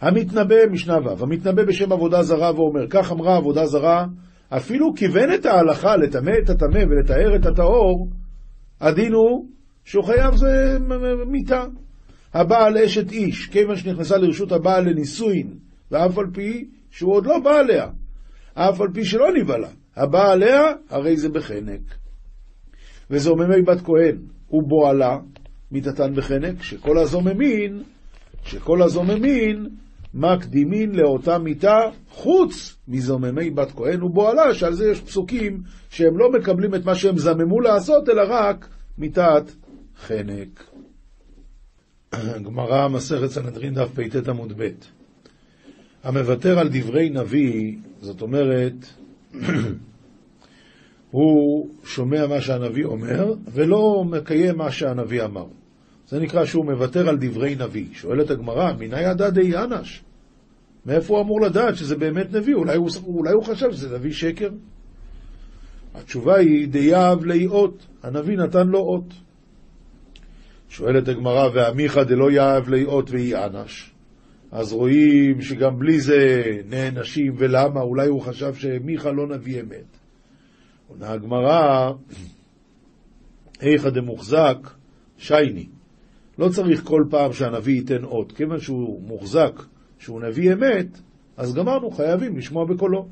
המתנבא, 0.00 0.66
משנה 0.70 0.98
ו', 0.98 1.22
המתנבא 1.22 1.64
בשם 1.64 1.92
עבודה 1.92 2.22
זרה 2.22 2.54
ואומר, 2.54 2.86
כך 2.90 3.12
אמרה 3.12 3.36
עבודה 3.36 3.66
זרה, 3.66 4.06
אפילו 4.48 4.94
כיוון 4.94 5.34
את 5.34 5.46
ההלכה 5.46 5.96
לטמא 5.96 6.32
את 6.44 6.50
הטמא 6.50 6.84
ולטהר 6.90 7.36
את 7.36 7.46
הטהור, 7.46 8.10
הדין 8.80 9.12
הוא 9.12 9.46
שהוא 9.84 10.04
חייב 10.04 10.36
זה 10.36 10.78
מיתה. 11.26 11.64
הבעל 12.34 12.78
אשת 12.78 13.12
איש, 13.12 13.46
כיוון 13.46 13.76
שנכנסה 13.76 14.18
לרשות 14.18 14.52
הבעל 14.52 14.88
לנישואין, 14.88 15.54
ואף 15.90 16.18
על 16.18 16.26
פי 16.32 16.68
שהוא 16.90 17.14
עוד 17.14 17.26
לא 17.26 17.38
בא 17.38 17.58
עליה, 17.58 17.86
אף 18.54 18.80
על 18.80 18.88
פי 18.94 19.04
שלא 19.04 19.26
נבהלה, 19.40 19.68
הבא 19.96 20.32
עליה, 20.32 20.62
הרי 20.90 21.16
זה 21.16 21.28
בחנק. 21.28 22.05
וזוממי 23.10 23.62
בת 23.62 23.80
כהן 23.80 24.16
ובועלה, 24.50 25.18
מיתתן 25.70 26.14
בחנק, 26.14 26.62
שכל 26.62 26.98
הזוממין, 26.98 27.82
שכל 28.44 28.82
הזוממין 28.82 29.66
מקדימין 30.14 30.94
לאותה 30.94 31.38
מיתה 31.38 31.78
חוץ 32.10 32.76
מזוממי 32.88 33.50
בת 33.50 33.72
כהן 33.72 34.02
ובועלה, 34.02 34.54
שעל 34.54 34.72
זה 34.72 34.90
יש 34.90 35.00
פסוקים 35.00 35.62
שהם 35.90 36.18
לא 36.18 36.32
מקבלים 36.32 36.74
את 36.74 36.84
מה 36.84 36.94
שהם 36.94 37.18
זממו 37.18 37.60
לעשות, 37.60 38.08
אלא 38.08 38.22
רק 38.28 38.68
מיתת 38.98 39.52
חנק. 40.06 40.64
גמרא, 42.44 42.88
מסכת 42.88 43.26
סנהדרין, 43.26 43.74
דף 43.74 43.88
פט 43.94 44.28
עמוד 44.28 44.52
ב. 44.56 44.68
המוותר 46.04 46.58
על 46.58 46.68
דברי 46.72 47.10
נביא, 47.10 47.76
זאת 48.00 48.22
אומרת, 48.22 48.74
הוא 51.16 51.68
שומע 51.84 52.26
מה 52.26 52.40
שהנביא 52.40 52.84
אומר, 52.84 53.34
ולא 53.52 54.04
מקיים 54.04 54.56
מה 54.56 54.70
שהנביא 54.70 55.24
אמר. 55.24 55.46
זה 56.08 56.20
נקרא 56.20 56.44
שהוא 56.44 56.64
מוותר 56.64 57.08
על 57.08 57.16
דברי 57.20 57.54
נביא. 57.54 57.86
שואלת 57.92 58.30
הגמרא, 58.30 58.72
מנהי 58.78 59.10
ידע 59.10 59.30
די 59.30 59.56
אנש? 59.56 60.04
מאיפה 60.86 61.14
הוא 61.14 61.22
אמור 61.22 61.40
לדעת 61.40 61.76
שזה 61.76 61.96
באמת 61.96 62.32
נביא? 62.32 62.54
אולי 62.54 62.76
הוא, 62.76 62.88
אולי 63.06 63.32
הוא 63.32 63.44
חשב 63.44 63.72
שזה 63.72 63.98
נביא 63.98 64.12
שקר? 64.12 64.50
התשובה 65.94 66.36
היא 66.36 66.68
דייב 66.68 67.24
לאי 67.24 67.46
אות, 67.46 67.86
הנביא 68.02 68.36
נתן 68.36 68.66
לו 68.66 68.78
אות. 68.78 69.14
שואלת 70.68 71.08
הגמרא, 71.08 71.48
ועמיחא 71.54 72.02
דלא 72.02 72.30
יאהב 72.30 72.68
לאי 72.68 72.84
אות 72.84 73.10
ואי 73.10 73.34
אנש. 73.34 73.92
אז 74.52 74.72
רואים 74.72 75.40
שגם 75.40 75.78
בלי 75.78 76.00
זה 76.00 76.44
נענשים, 76.68 77.34
ולמה? 77.38 77.80
אולי 77.80 78.08
הוא 78.08 78.20
חשב 78.20 78.54
שמיכה 78.54 79.10
לא 79.10 79.26
נביא 79.26 79.60
אמת. 79.60 80.05
עונה 80.88 81.12
הגמרא, 81.12 81.92
איכא 83.60 83.90
דמוחזק 83.90 84.56
שייני. 85.18 85.66
לא 86.38 86.48
צריך 86.48 86.84
כל 86.84 87.04
פעם 87.10 87.32
שהנביא 87.32 87.74
ייתן 87.74 88.04
אות. 88.04 88.32
כיוון 88.32 88.60
שהוא 88.60 89.02
מוחזק, 89.02 89.62
שהוא 89.98 90.20
נביא 90.20 90.52
אמת, 90.52 90.86
אז 91.36 91.54
גמרנו, 91.54 91.90
חייבים 91.90 92.36
לשמוע 92.36 92.64
בקולו. 92.64 93.06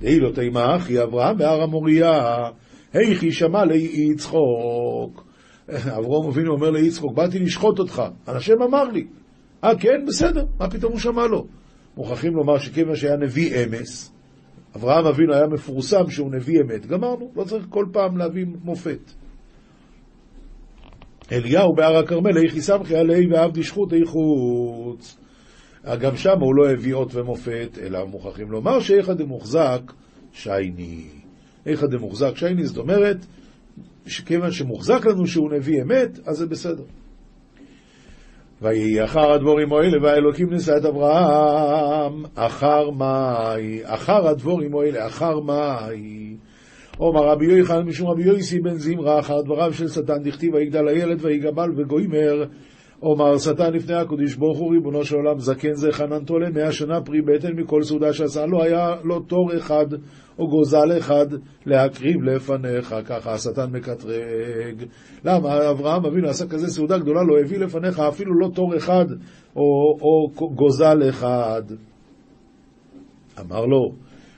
דהי 0.00 0.20
לא 0.20 0.30
תימא 0.34 0.76
אחי 0.76 1.02
אברהם 1.02 1.38
בהר 1.38 1.62
המוריה, 1.62 2.36
היכי 2.92 3.32
שמע 3.32 3.64
לאי 3.64 4.10
יצחוק. 4.12 5.26
אברהם 5.98 6.28
אבינו 6.28 6.52
אומר 6.52 6.70
ליצחוק, 6.70 7.14
באתי 7.14 7.38
לשחוט 7.38 7.78
אותך, 7.78 8.02
השם 8.26 8.62
אמר 8.62 8.84
לי. 8.84 9.06
אה, 9.64 9.78
כן? 9.78 10.04
בסדר, 10.06 10.44
מה 10.58 10.70
פתאום 10.70 10.92
הוא 10.92 11.00
שמע 11.00 11.26
לו? 11.26 11.46
מוכרחים 11.96 12.34
לומר 12.36 12.58
שכיוון 12.58 12.96
שהיה 12.96 13.16
נביא 13.16 13.64
אמס, 13.64 14.12
אברהם 14.76 15.06
אבינו 15.06 15.34
היה 15.34 15.46
מפורסם 15.46 16.10
שהוא 16.10 16.34
נביא 16.34 16.60
אמת, 16.60 16.86
גמרנו, 16.86 17.32
לא 17.36 17.44
צריך 17.44 17.66
כל 17.68 17.86
פעם 17.92 18.16
להביא 18.16 18.44
מופת. 18.64 19.12
אליהו 21.32 21.74
בהר 21.74 21.96
הכרמל, 21.96 22.38
איכי 22.38 22.60
סמכי 22.60 22.96
עלי 22.96 23.26
ועבדי 23.32 23.62
שחוט 23.62 23.92
אי 23.92 24.04
חוץ. 24.04 25.16
גם 26.00 26.16
שם 26.16 26.40
הוא 26.40 26.54
לא 26.54 26.70
הביא 26.70 26.94
אות 26.94 27.14
ומופת, 27.14 27.78
אלא 27.82 28.04
מוכרחים 28.04 28.50
לומר 28.50 28.80
שאיכא 28.80 29.12
דמוחזק 29.12 29.92
שייני. 30.32 31.04
איכא 31.66 31.86
דמוחזק 31.86 32.36
שייני, 32.36 32.66
זאת 32.66 32.78
אומרת, 32.78 33.26
שכיוון 34.06 34.52
שמוחזק 34.52 35.06
לנו 35.06 35.26
שהוא 35.26 35.50
נביא 35.52 35.82
אמת, 35.82 36.18
אז 36.26 36.36
זה 36.36 36.46
בסדר. 36.46 36.84
ויהי 38.62 39.04
אחר 39.04 39.32
הדבורים 39.32 39.72
האלה, 39.72 40.02
והאלוקים 40.02 40.54
נשא 40.54 40.76
את 40.76 40.84
אברהם, 40.84 42.24
אחר 42.34 42.90
מאי, 42.90 43.80
אחר 43.84 44.28
הדבורים 44.28 44.76
האלה, 44.76 45.06
אחר 45.06 45.40
מאי. 45.40 46.36
אומר 47.00 47.20
רבי 47.20 47.46
יוחנן 47.46 47.82
משום 47.82 48.08
רבי 48.08 48.22
יויסי 48.22 48.60
בן 48.60 48.74
זמרה, 48.74 49.18
אחר 49.18 49.42
דבריו 49.42 49.72
של 49.72 49.88
שטן, 49.88 50.22
דכתיב 50.22 50.54
ויגדל 50.54 50.88
הילד 50.88 51.24
ויגבל 51.24 51.70
וגוימר. 51.76 52.44
אומר 53.02 53.38
שטן 53.38 53.72
לפני 53.72 53.94
הקדוש 53.94 54.34
ברוך 54.34 54.58
הוא 54.58 54.72
ריבונו 54.72 55.04
של 55.04 55.16
עולם 55.16 55.38
זקן 55.38 55.74
זה 55.74 55.88
חננתו 55.92 56.38
למאה 56.38 56.72
שנה 56.72 57.00
פרי 57.00 57.20
בטן 57.22 57.52
מכל 57.52 57.82
סעודה 57.82 58.12
שעשה. 58.12 58.46
לא 58.46 58.62
היה 58.62 58.94
לו 59.04 59.20
תור 59.20 59.56
אחד 59.56 59.86
או 60.38 60.48
גוזל 60.48 60.98
אחד 60.98 61.26
להקריב 61.66 62.22
לפניך 62.22 62.94
ככה 63.04 63.32
השטן 63.32 63.70
מקטרג. 63.72 64.84
למה? 65.24 65.70
אברהם 65.70 66.06
אבינו 66.06 66.28
עשה 66.28 66.46
כזה 66.46 66.68
סעודה 66.68 66.98
גדולה 66.98 67.22
לא 67.22 67.40
הביא 67.40 67.58
לפניך 67.58 68.00
אפילו 68.00 68.38
לא 68.38 68.48
תור 68.54 68.76
אחד 68.76 69.06
או, 69.56 69.62
או 70.00 70.30
גוזל 70.54 71.08
אחד. 71.08 71.62
אמר 73.40 73.66
לו 73.66 73.92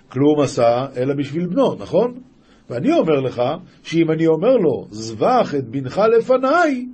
כלום 0.09 0.41
עשה 0.43 0.87
אלא 0.97 1.15
בשביל 1.15 1.47
בנו 1.47 1.75
נכון? 1.75 2.15
ואני 2.71 2.93
אומר 2.93 3.21
לך 3.21 3.43
שאם 3.83 4.11
אני 4.11 4.27
אומר 4.27 4.57
לו 4.57 4.87
זבח 4.91 5.55
את 5.59 5.69
בנך 5.69 6.01
לפניי 6.19 6.87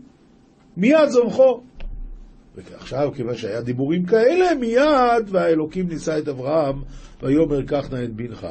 מיד 0.77 1.09
זובחו. 1.09 1.61
ועכשיו, 2.57 3.13
כיוון 3.15 3.35
שהיה 3.35 3.61
דיבורים 3.61 4.07
כאלה, 4.07 4.55
מיד, 4.61 5.29
והאלוקים 5.29 5.89
נישא 5.89 6.19
את 6.19 6.29
אברהם, 6.29 6.83
ויאמר 7.23 7.63
קח 7.63 7.93
נא 7.93 8.05
את 8.05 8.15
בנך. 8.15 8.47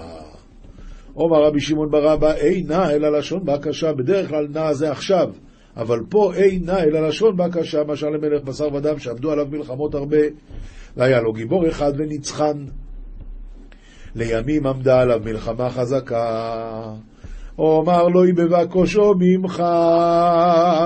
אומר 1.16 1.44
רבי 1.44 1.62
שמעון 1.62 1.92
בר 1.92 2.14
אבא, 2.14 2.34
אי 2.34 2.64
נא 2.64 2.92
אלא 2.92 3.18
לשון 3.18 3.46
בקשה, 3.46 3.94
בדרך 3.94 4.30
כלל 4.30 4.48
נא 4.50 4.74
זה 4.74 4.92
עכשיו, 4.92 5.30
אבל 5.78 6.00
פה 6.10 6.34
אי 6.36 6.60
נא 6.60 6.80
אלא 6.80 7.08
לשון 7.08 7.38
בקשה, 7.38 7.84
משל 7.84 8.08
למלך 8.08 8.44
בשר 8.44 8.74
ודם, 8.74 9.00
שעבדו 9.00 9.32
עליו 9.32 9.48
מלחמות 9.52 9.96
הרבה, 9.96 10.18
והיה 10.98 11.22
לו 11.22 11.34
גיבור 11.34 11.68
אחד 11.70 11.92
וניצחן. 11.98 12.66
לימים 14.16 14.68
עמדה 14.68 15.02
עליו 15.02 15.20
מלחמה 15.26 15.70
חזקה. 15.70 16.94
אומר 17.58 18.08
לו 18.08 18.22
בבקשו 18.36 19.14
ממך, 19.20 19.64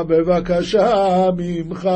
בבקשה 0.08 1.30
ממך. 1.38 1.90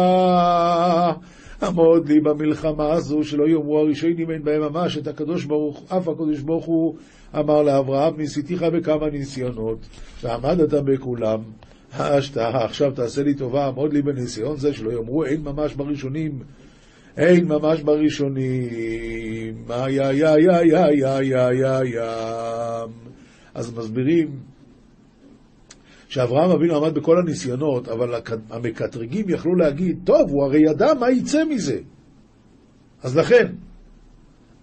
עמוד 1.64 2.10
לי 2.10 2.20
במלחמה 2.20 2.94
הזו, 2.94 3.24
שלא 3.24 3.48
יאמרו 3.48 3.80
הראשונים 3.80 4.32
אין 4.32 4.44
בהם 4.44 4.62
ממש, 4.62 4.98
את 4.98 5.08
הקדוש 5.08 5.46
ברוך, 5.46 5.84
אף 5.92 6.08
הקדוש 6.08 6.40
ברוך 6.40 6.66
הוא 6.66 6.96
אמר 7.36 7.62
לאברהם, 7.62 8.18
ניסיתיך 8.18 8.64
בכמה 8.64 9.10
ניסיונות, 9.10 9.78
ועמדת 10.24 10.74
בכולם. 10.74 11.40
השתה, 11.94 12.48
עכשיו 12.48 12.92
תעשה 12.92 13.24
לי 13.24 13.34
טובה, 13.34 13.68
עמוד 13.68 13.94
לי 13.94 14.02
בניסיון 14.02 14.58
זה, 14.58 14.74
שלא 14.74 14.92
יאמרו 14.92 15.26
אין 15.26 15.42
ממש 15.42 15.74
בראשונים, 15.74 16.40
אין 17.18 17.46
ממש 17.46 17.82
בראשונים, 17.82 19.56
איי 19.70 20.00
איי 20.00 20.28
איי 20.28 20.50
איי 20.50 21.06
איי 21.06 21.36
איי 21.36 21.66
איי 21.66 21.94
אז 23.54 23.78
מסבירים 23.78 24.51
שאברהם 26.12 26.52
אבינו 26.52 26.76
עמד 26.76 26.94
בכל 26.94 27.20
הניסיונות, 27.20 27.88
אבל 27.88 28.22
המקטרגים 28.50 29.30
יכלו 29.30 29.56
להגיד, 29.56 30.00
טוב, 30.04 30.30
הוא 30.30 30.44
הרי 30.44 30.60
ידע 30.60 30.94
מה 30.94 31.10
יצא 31.10 31.44
מזה. 31.46 31.80
אז 33.04 33.18
לכן, 33.18 33.48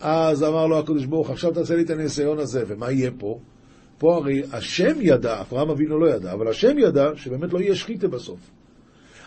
אז 0.01 0.45
אמר 0.45 0.67
לו 0.67 0.79
הקדוש 0.79 1.05
ברוך 1.05 1.31
עכשיו 1.31 1.51
תעשה 1.51 1.77
לי 1.77 1.83
את 1.83 1.91
הניסיון 1.91 2.39
הזה, 2.39 2.65
ומה 2.67 2.91
יהיה 2.91 3.11
פה? 3.19 3.39
פה 3.99 4.17
הרי 4.17 4.43
השם 4.53 4.95
ידע, 5.01 5.41
אברהם 5.41 5.71
אבינו 5.71 5.99
לא 5.99 6.11
ידע, 6.11 6.33
אבל 6.33 6.49
השם 6.49 6.79
ידע 6.79 7.11
שבאמת 7.15 7.53
לא 7.53 7.59
יהיה 7.59 7.75
שחיתה 7.75 8.09
בסוף. 8.09 8.41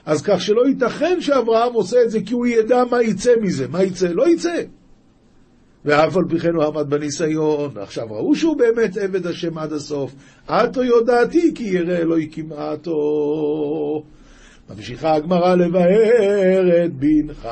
אז 0.05 0.21
כך 0.21 0.41
שלא 0.41 0.67
ייתכן 0.67 1.21
שאברהם 1.21 1.73
עושה 1.73 1.97
את 2.03 2.11
זה 2.11 2.19
כי 2.25 2.33
הוא 2.33 2.47
ידע 2.47 2.83
מה 2.91 3.03
יצא 3.03 3.31
מזה. 3.41 3.67
מה 3.67 3.83
יצא? 3.83 4.07
לא 4.07 4.29
יצא. 4.29 4.61
ואף 5.85 6.17
על 6.17 6.23
פי 6.29 6.39
כן 6.39 6.55
הוא 6.55 6.63
עמד 6.63 6.89
בניסיון. 6.89 7.77
עכשיו 7.77 8.07
ראו 8.09 8.35
שהוא 8.35 8.57
באמת 8.57 8.97
עבד 8.97 9.27
השם 9.27 9.57
עד 9.57 9.73
הסוף. 9.73 10.15
עתו 10.47 10.83
יודעתי 10.83 11.51
כי 11.55 11.63
ירא 11.63 11.97
אלוהי 11.97 12.29
כמעטו. 12.31 14.03
ממשיכה 14.69 15.13
הגמרא 15.13 15.55
לבאר 15.55 16.85
את 16.85 16.93
בנך. 16.93 17.47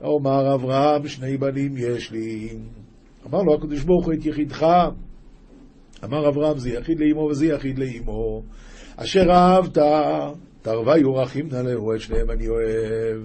אומר 0.00 0.54
אברהם, 0.54 1.08
שני 1.08 1.36
בנים 1.36 1.74
יש 1.76 2.10
לי. 2.10 2.48
אמר 3.26 3.42
לו 3.42 3.54
הקדוש 3.54 3.82
ברוך 3.82 4.06
הוא 4.06 4.14
את 4.14 4.26
יחידך. 4.26 4.66
אמר 6.04 6.28
אברהם, 6.28 6.58
זה 6.58 6.70
יחיד 6.70 7.00
לאמו 7.00 7.20
וזה 7.20 7.46
יחיד 7.46 7.78
לאמו. 7.78 8.42
אשר 8.96 9.30
אהבת, 9.30 9.78
תרווה 10.62 10.98
יורחים 10.98 11.48
נא 11.52 11.56
להו, 11.56 11.94
את 11.94 12.00
שניהם 12.00 12.30
אני 12.30 12.48
אוהב. 12.48 13.22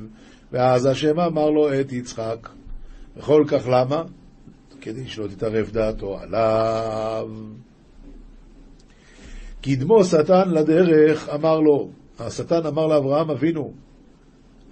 ואז 0.51 0.86
השם 0.86 1.19
אמר 1.19 1.49
לו 1.49 1.80
את 1.80 1.93
יצחק. 1.93 2.49
וכל 3.17 3.43
כך 3.47 3.67
למה? 3.67 4.04
כדי 4.82 5.08
שלא 5.08 5.28
תתערב 5.28 5.69
דעתו 5.71 6.19
עליו. 6.19 7.30
קדמו 9.62 10.04
שטן 10.04 10.49
לדרך, 10.49 11.30
אמר 11.30 11.60
לו, 11.60 11.89
השטן 12.19 12.65
אמר 12.65 12.88
לאברהם 12.88 13.30
אבינו, 13.30 13.73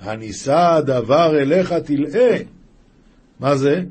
הנישא 0.01 0.79
דבר 0.85 1.39
אליך 1.41 1.73
תלאה. 1.73 2.37
מה 3.39 3.55
זה? 3.55 3.81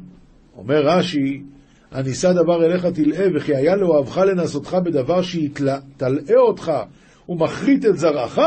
אומר 0.57 0.83
רש"י, 0.87 1.43
הנישא 1.91 2.33
דבר 2.33 2.65
אליך 2.65 2.87
תלאה, 2.87 3.27
וכי 3.35 3.57
היה 3.57 3.77
לאוהבך 3.77 4.19
לנסותך 4.19 4.77
בדבר 4.85 5.23
שיתלאה 5.23 6.37
אותך 6.37 6.73
ומחריט 7.29 7.85
את 7.87 7.99
זרעך? 7.99 8.39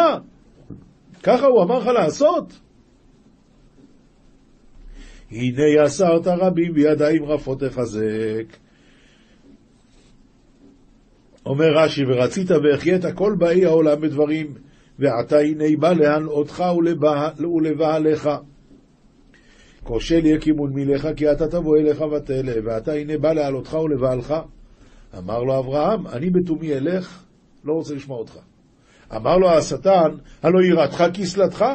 ככה 1.24 1.46
הוא 1.46 1.64
אמר 1.64 1.80
לך 1.80 1.88
לעשות? 1.88 2.60
הנה 5.32 5.64
יסרת 5.68 6.28
רבים 6.28 6.74
בידיים 6.74 7.26
רפות 7.26 7.60
תחזק. 7.64 8.58
אומר 11.46 11.78
רש"י, 11.78 12.04
ורצית 12.08 12.52
והחיית 12.52 13.06
כל 13.16 13.36
באי 13.38 13.66
העולם 13.66 14.02
בדברים, 14.02 14.54
ועתה 15.00 15.40
הנה 15.40 15.66
בא 15.80 15.94
להנאותך 15.94 16.64
ולבעליך. 17.40 18.30
כושל 19.84 20.26
יקימון 20.26 20.74
מלך, 20.74 21.08
כי 21.16 21.32
אתה 21.32 21.48
תבוא 21.48 21.78
אליך 21.78 22.02
ותלה, 22.02 22.54
ועתה 22.64 22.94
הנה 22.94 23.18
בא 23.18 23.34
להעלותך 23.34 23.74
ולבעלך. 23.74 24.34
אמר 25.18 25.44
לו 25.44 25.60
אברהם, 25.60 26.08
אני 26.08 26.30
בתומי 26.30 26.74
אלך, 26.74 27.24
לא 27.64 27.74
רוצה 27.74 27.96
לשמוע 27.96 28.18
אותך. 28.18 28.38
אמר 29.16 29.38
לו 29.38 29.50
השטן, 29.50 30.10
הלא 30.44 30.64
יראתך 30.64 31.04
כסלתך? 31.14 31.66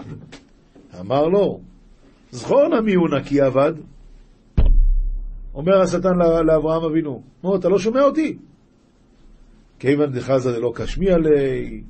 אמר 1.01 1.27
לו, 1.27 1.61
זכור 2.33 2.69
נא 2.69 2.81
מי 2.81 2.95
הוא 2.95 3.09
נקי 3.09 3.41
עבד. 3.41 3.73
אומר 5.55 5.81
השטן 5.81 6.19
לאברהם 6.47 6.85
אבינו, 6.85 7.23
נו, 7.45 7.57
אתה 7.57 7.69
לא 7.69 7.79
שומע 7.79 8.03
אותי? 8.03 8.39
כיוון 9.79 10.13
דחזה 10.13 10.53
דלא 10.53 10.73
כשמיע 10.77 11.19
לי, 11.19 11.83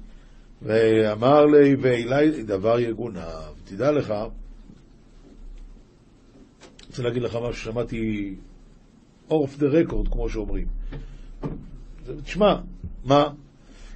ואמר 0.63 1.47
לי, 1.47 1.75
ואילי 1.75 2.43
דבר 2.43 2.81
יגונב. 2.81 3.53
תדע 3.65 3.93
לך, 3.93 4.15
רוצה 6.89 7.03
להגיד 7.03 7.23
לך 7.23 7.35
משהו 7.37 7.55
ששמעתי 7.55 8.35
אוף 9.31 9.59
דה 9.59 9.67
רקורד, 9.67 10.09
כמו 10.09 10.29
שאומרים. 10.29 10.67
תשמע, 12.25 12.61
מה? 13.05 13.29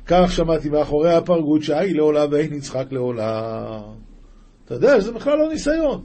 כך 0.07 0.33
שמעתי 0.33 0.69
מאחורי 0.69 1.15
הפרגוד 1.15 1.63
שהי 1.63 1.95
לעולה 1.95 2.25
ואין 2.31 2.55
יצחק 2.55 2.87
לעולה. 2.91 3.81
אתה 4.65 4.75
יודע 4.75 5.01
שזה 5.01 5.13
בכלל 5.13 5.39
לא 5.39 5.49
ניסיון. 5.49 6.05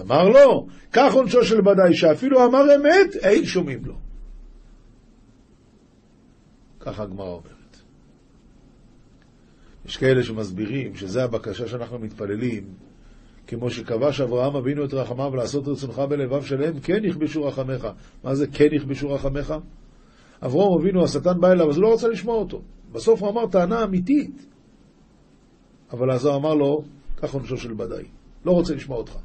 אמר 0.00 0.28
לו, 0.28 0.66
כך 0.92 1.14
עונשו 1.14 1.44
של 1.44 1.60
בדאי, 1.60 1.94
שאפילו 1.94 2.46
אמר 2.46 2.76
אמת, 2.76 3.16
אין 3.16 3.44
שומעים 3.44 3.84
לו. 3.84 3.94
ככה 6.80 7.02
הגמרא 7.02 7.28
אומרת. 7.28 7.76
יש 9.86 9.96
כאלה 9.96 10.22
שמסבירים 10.22 10.94
שזה 10.94 11.24
הבקשה 11.24 11.68
שאנחנו 11.68 11.98
מתפללים, 11.98 12.64
כמו 13.46 13.70
שכבש 13.70 14.20
אברהם 14.20 14.56
אבינו 14.56 14.84
את 14.84 14.94
רחמיו 14.94 15.36
לעשות 15.36 15.68
רצונך 15.68 15.98
בלבב 15.98 16.44
שלם, 16.44 16.80
כן 16.80 17.04
יכבשו 17.04 17.44
רחמך. 17.44 17.88
מה 18.24 18.34
זה 18.34 18.46
כן 18.46 18.68
יכבשו 18.72 19.10
רחמך? 19.10 19.54
אברהם 20.42 20.80
אבינו, 20.80 21.04
השטן 21.04 21.40
בא 21.40 21.52
אליו, 21.52 21.70
אז 21.70 21.76
הוא 21.76 21.82
לא 21.82 21.94
רצה 21.94 22.08
לשמוע 22.08 22.36
אותו. 22.36 22.62
בסוף 22.92 23.22
הוא 23.22 23.30
אמר 23.30 23.46
טענה 23.46 23.84
אמיתית. 23.84 24.46
אבל 25.92 26.10
הזוהר 26.10 26.36
אמר 26.36 26.54
לו, 26.54 26.84
כך 27.16 27.34
עונשו 27.34 27.56
של 27.56 27.74
בדאי, 27.74 28.04
לא 28.44 28.52
רוצה 28.52 28.74
לשמוע 28.74 28.98
אותך. 28.98 29.16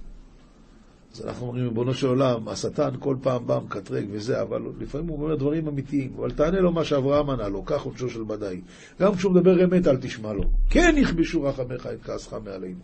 אז 1.13 1.25
אנחנו 1.25 1.47
אומרים, 1.47 1.63
ריבונו 1.63 1.93
של 1.93 2.07
עולם, 2.07 2.47
השטן 2.47 2.89
כל 2.99 3.15
פעם 3.21 3.47
בא 3.47 3.59
מקטרג 3.65 4.05
וזה, 4.11 4.41
אבל 4.41 4.61
לפעמים 4.79 5.07
הוא 5.07 5.23
אומר 5.23 5.35
דברים 5.35 5.67
אמיתיים, 5.67 6.13
אבל 6.19 6.31
תענה 6.31 6.59
לו 6.59 6.71
מה 6.71 6.83
שאברהם 6.83 7.29
ענה 7.29 7.47
לו, 7.47 7.65
כך 7.65 7.81
עונשו 7.81 8.09
של 8.09 8.23
בדאי. 8.23 8.61
גם 9.01 9.15
כשהוא 9.15 9.33
מדבר 9.33 9.63
אמת, 9.63 9.87
אל 9.87 9.97
תשמע 9.97 10.33
לו. 10.33 10.43
כן 10.69 10.95
יכבשו 10.97 11.43
רחמך 11.43 11.87
את 11.93 12.03
כעסך 12.03 12.35
מעלינו. 12.45 12.79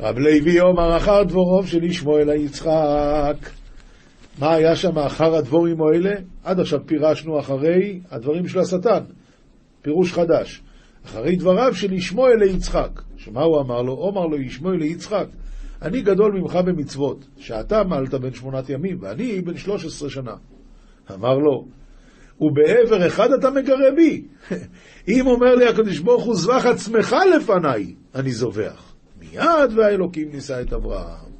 רב 0.00 0.18
לוי 0.18 0.60
אומר 0.60 0.96
אחר 0.96 1.22
דבורוב 1.22 1.66
של 1.66 1.84
ישמעאל 1.84 2.30
היצחק. 2.30 3.50
מה 4.38 4.54
היה 4.54 4.76
שם 4.76 4.98
אחר 4.98 5.34
הדבורים 5.34 5.76
האלה? 5.82 6.14
עד 6.44 6.60
עכשיו 6.60 6.86
פירשנו 6.86 7.40
אחרי 7.40 8.00
הדברים 8.10 8.48
של 8.48 8.58
השטן. 8.58 9.02
פירוש 9.82 10.12
חדש. 10.12 10.62
אחרי 11.04 11.36
דבריו 11.36 11.74
של 11.74 11.92
ישמעאל 11.92 12.36
ליצחק. 12.38 13.02
שמה 13.16 13.42
הוא 13.42 13.60
אמר 13.60 13.82
לו? 13.82 13.92
אומר 13.92 14.26
לו 14.26 14.40
ישמעאל 14.40 14.76
ליצחק, 14.76 15.26
אני 15.82 16.02
גדול 16.02 16.32
ממך 16.32 16.56
במצוות, 16.56 17.24
שאתה 17.36 17.84
מעלת 17.84 18.14
בן 18.14 18.34
שמונת 18.34 18.70
ימים, 18.70 18.98
ואני 19.00 19.40
בן 19.40 19.56
שלוש 19.56 19.84
עשרה 19.84 20.10
שנה. 20.10 20.34
אמר 21.14 21.38
לו, 21.38 21.66
ובעבר 22.40 23.06
אחד 23.06 23.32
אתה 23.32 23.50
מגרה 23.50 23.90
בי. 23.96 24.24
אם 25.08 25.26
אומר 25.26 25.54
לי 25.54 25.68
הקדוש 25.68 25.98
ברוך 25.98 26.24
הוא, 26.24 26.34
זבח 26.34 26.66
עצמך 26.66 27.16
לפניי, 27.36 27.94
אני 28.14 28.32
זובח. 28.32 28.92
מיד 29.20 29.72
והאלוקים 29.76 30.30
נישא 30.32 30.62
את 30.62 30.72
אברהם. 30.72 31.30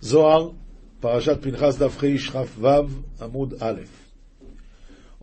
זוהר, 0.00 0.50
פרשת 1.00 1.42
פנחס 1.42 1.78
דף 1.78 1.98
חכ"ו, 1.98 2.68
עמוד 3.22 3.54
א'. 3.60 4.03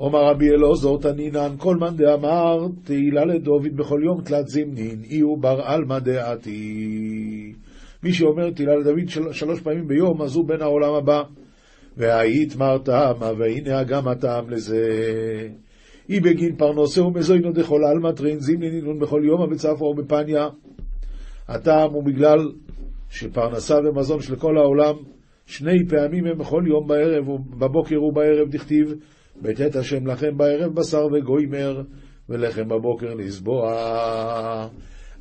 אומר 0.01 0.19
רבי 0.19 0.49
אלעזר 0.49 0.97
תנינן 1.01 1.55
כל 1.57 1.75
מאן 1.75 1.95
דאמר 1.95 2.67
תהילה 2.83 3.25
לדוד 3.25 3.75
בכל 3.75 3.99
יום 4.03 4.21
תלת 4.21 4.47
זמנין 4.47 5.03
אי 5.03 5.19
הוא 5.19 5.37
בר 5.41 5.61
עלמא 5.63 5.99
דעתי. 5.99 7.53
מי 8.03 8.13
שאומר 8.13 8.51
תהילה 8.51 8.75
לדוד 8.75 9.07
של, 9.09 9.31
שלוש 9.31 9.61
פעמים 9.61 9.87
ביום 9.87 10.21
אז 10.21 10.35
הוא 10.35 10.47
בן 10.47 10.61
העולם 10.61 10.93
הבא. 10.93 11.23
והיית 11.97 12.55
מר 12.55 12.77
טעמה 12.77 13.31
והנה 13.37 13.83
גם 13.83 14.07
הטעם 14.07 14.49
לזה. 14.49 14.87
אי 16.09 16.19
בגין 16.19 16.55
פרנוסה 16.55 17.03
ומזוינו 17.03 17.51
דכל 17.51 17.81
עלמא 17.91 18.11
טרין 18.11 18.39
זמנין 18.39 18.73
אינון 18.73 18.99
בכל 18.99 19.21
יום 19.25 19.41
הבצפו 19.41 19.85
או 19.85 19.95
בפניה. 19.95 20.47
הטעם 21.47 21.93
הוא 21.93 22.03
בגלל 22.03 22.51
שפרנסה 23.09 23.75
ומזון 23.77 24.21
של 24.21 24.35
כל 24.35 24.57
העולם 24.57 24.95
שני 25.45 25.87
פעמים 25.89 26.25
הם 26.25 26.37
בכל 26.37 26.63
יום 26.67 26.87
בערב, 26.87 27.25
בבוקר 27.59 28.03
ובערב 28.03 28.49
דכתיב 28.49 28.93
בית 29.41 29.75
השם 29.75 30.07
לכם 30.07 30.37
בערב 30.37 30.75
בשר 30.75 31.07
וגוימר, 31.13 31.81
ולחם 32.29 32.67
בבוקר 32.67 33.13
לסבוע. 33.13 33.77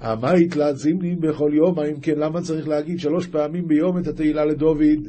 אמאי 0.03 0.39
תלת 0.39 0.77
זימנין 0.77 1.21
בכל 1.21 1.51
יום, 1.55 1.79
האם 1.79 2.01
כן, 2.01 2.19
למה 2.19 2.41
צריך 2.41 2.69
להגיד 2.69 3.01
שלוש 3.01 3.27
פעמים 3.27 3.69
ביום 3.69 3.99
את 3.99 4.07
התהילה 4.07 4.45
לדוד? 4.45 5.09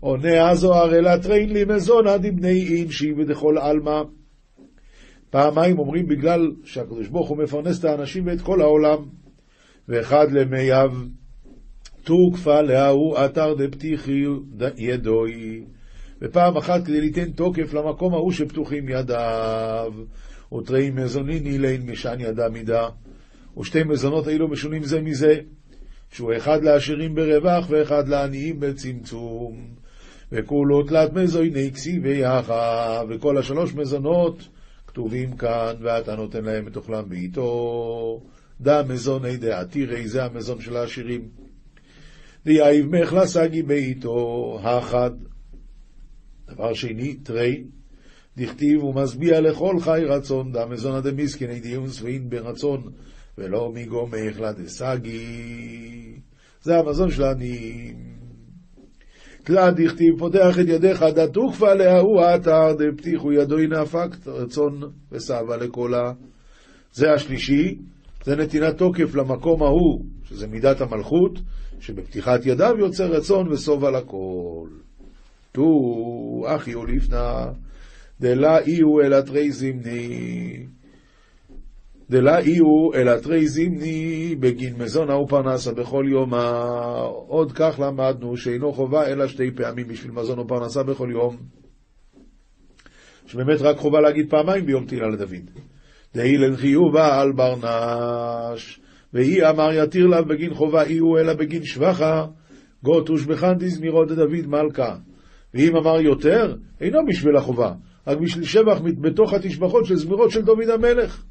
עונה 0.00 0.50
הזוהר 0.50 0.94
אלא 0.94 1.16
טריין 1.16 1.52
לי 1.52 1.64
מזונה 1.64 2.18
דבני 2.18 2.66
אינשי 2.66 3.12
ודכל 3.12 3.58
עלמא. 3.58 4.02
פעמיים 5.30 5.78
אומרים 5.78 6.08
בגלל 6.08 6.52
שהקדוש 6.64 7.08
ברוך 7.08 7.28
הוא 7.28 7.38
מפרנס 7.38 7.80
את 7.80 7.84
האנשים 7.84 8.26
ואת 8.26 8.40
כל 8.40 8.60
העולם. 8.60 9.04
וחד 9.88 10.26
למיהב 10.32 10.90
תוקפא 12.04 12.60
לההוא 12.60 13.16
אתר 13.24 13.54
דפתיחן 13.54 14.22
ידוי. 14.76 15.64
ופעם 16.22 16.56
אחת 16.56 16.84
כדי 16.84 17.00
ליתן 17.00 17.30
תוקף 17.30 17.74
למקום 17.74 18.14
ההוא 18.14 18.32
שפתוחים 18.32 18.88
ידיו. 18.88 19.92
ותרי 20.52 20.90
מזוניני 20.90 21.58
לין 21.58 21.90
משן 21.90 22.20
ידה 22.20 22.48
מידה. 22.48 22.88
ושתי 23.60 23.82
מזונות 23.84 24.26
האלו 24.26 24.48
משונים 24.48 24.84
זה 24.84 25.00
מזה, 25.00 25.40
שהוא 26.10 26.32
אחד 26.36 26.62
לעשירים 26.62 27.14
ברווח 27.14 27.66
ואחד 27.70 28.08
לעניים 28.08 28.60
בצמצום. 28.60 29.68
וכולו 30.32 30.82
תלת 30.82 31.12
מזויני 31.12 31.72
כסי 31.72 31.98
ויחה, 31.98 33.02
וכל 33.08 33.38
השלוש 33.38 33.74
מזונות 33.74 34.48
כתובים 34.86 35.36
כאן, 35.36 35.74
ואתה 35.80 36.16
נותן 36.16 36.44
להם 36.44 36.68
את 36.68 36.76
אוכלם 36.76 37.08
בעיתו. 37.08 38.20
דה 38.60 38.82
מזוני 38.82 39.36
דעתירי, 39.36 40.08
זה 40.08 40.24
המזון 40.24 40.60
של 40.60 40.76
העשירים. 40.76 41.28
דיאיב 42.44 42.96
מחלה 42.96 43.26
סגי 43.26 43.62
בעיתו, 43.62 44.58
האחד 44.62 45.10
דבר 46.48 46.74
שני, 46.74 47.14
תרי, 47.14 47.64
דכתיב 48.36 48.84
ומשביע 48.84 49.40
לכל 49.40 49.80
חי 49.80 50.00
רצון, 50.06 50.52
דה 50.52 50.66
מזונא 50.66 51.00
דמיסקין 51.00 51.58
דיון 51.58 51.88
שבעין 51.88 52.30
ברצון, 52.30 52.82
ולא 53.38 53.72
מגומך 53.74 54.40
לדסגי. 54.40 56.20
זה 56.62 56.78
המזון 56.78 57.10
של 57.10 57.22
העניים. 57.22 58.18
תלה 59.44 59.70
דכתיב 59.70 60.18
פותח 60.18 60.58
את 60.60 60.68
ידיך 60.68 61.02
דתוקפה 61.02 61.74
להוא 61.74 62.20
האתר 62.20 62.72
דפתיחו 62.78 63.32
ידו 63.32 63.56
נאפק 63.56 64.26
רצון 64.26 64.80
וסבה 65.12 65.56
לקולה. 65.56 66.12
זה 66.92 67.12
השלישי, 67.12 67.78
זה 68.24 68.36
נתינת 68.36 68.78
תוקף 68.78 69.14
למקום 69.14 69.62
ההוא, 69.62 70.04
שזה 70.24 70.46
מידת 70.46 70.80
המלכות, 70.80 71.38
שבפתיחת 71.80 72.46
ידיו 72.46 72.74
יוצר 72.78 73.06
רצון 73.06 73.48
וסובה 73.48 73.90
לכל. 73.90 74.68
תו 75.52 76.44
אחי 76.46 76.76
ולפנה, 76.76 77.46
דלה 78.20 78.58
אי 78.58 78.80
אלא 79.04 79.20
תרי 79.20 79.52
זמני. 79.52 80.66
דלה 82.10 82.38
אי 82.38 82.58
אלא 82.94 83.16
תרי 83.16 83.48
זמני 83.48 84.36
בגין 84.40 84.74
מזונה 84.78 85.16
ופרנסה 85.16 85.72
בכל 85.72 86.04
יום. 86.08 86.34
עוד 87.26 87.52
כך 87.52 87.80
למדנו 87.82 88.36
שאינו 88.36 88.72
חובה 88.72 89.06
אלא 89.06 89.26
שתי 89.28 89.50
פעמים 89.50 89.88
בשביל 89.88 90.12
מזון 90.12 90.38
ופרנסה 90.38 90.82
בכל 90.82 91.08
יום. 91.12 91.36
שבאמת 93.26 93.60
רק 93.60 93.76
חובה 93.76 94.00
להגיד 94.00 94.30
פעמיים 94.30 94.66
ביום 94.66 94.86
תהילה 94.86 95.08
לדוד. 95.08 95.50
דהילן 96.14 96.56
חיובה 96.56 97.20
על 97.20 97.32
ברנש, 97.32 98.80
והיא 99.12 99.44
אמר 99.50 99.68
יתיר 99.72 100.06
לה 100.06 100.22
בגין 100.22 100.54
חובה 100.54 100.82
אי 100.82 100.98
הוא 100.98 101.18
אלא 101.18 101.34
בגין 101.34 101.64
שבחה, 101.64 102.26
גות 102.82 103.10
ושבחן 103.10 103.54
תזמירו 103.58 104.04
דוד 104.04 104.46
מלכה. 104.46 104.96
ואם 105.54 105.76
אמר 105.76 106.00
יותר, 106.00 106.56
אינו 106.80 106.98
בשביל 107.06 107.36
החובה, 107.36 107.72
רק 108.06 108.18
בשביל 108.18 108.44
שבח 108.44 108.80
בתוך 109.00 109.34
התשבחות 109.34 109.86
של 109.86 109.96
זמירות 109.96 110.30
של 110.30 110.42
דוד 110.42 110.70
המלך. 110.74 111.24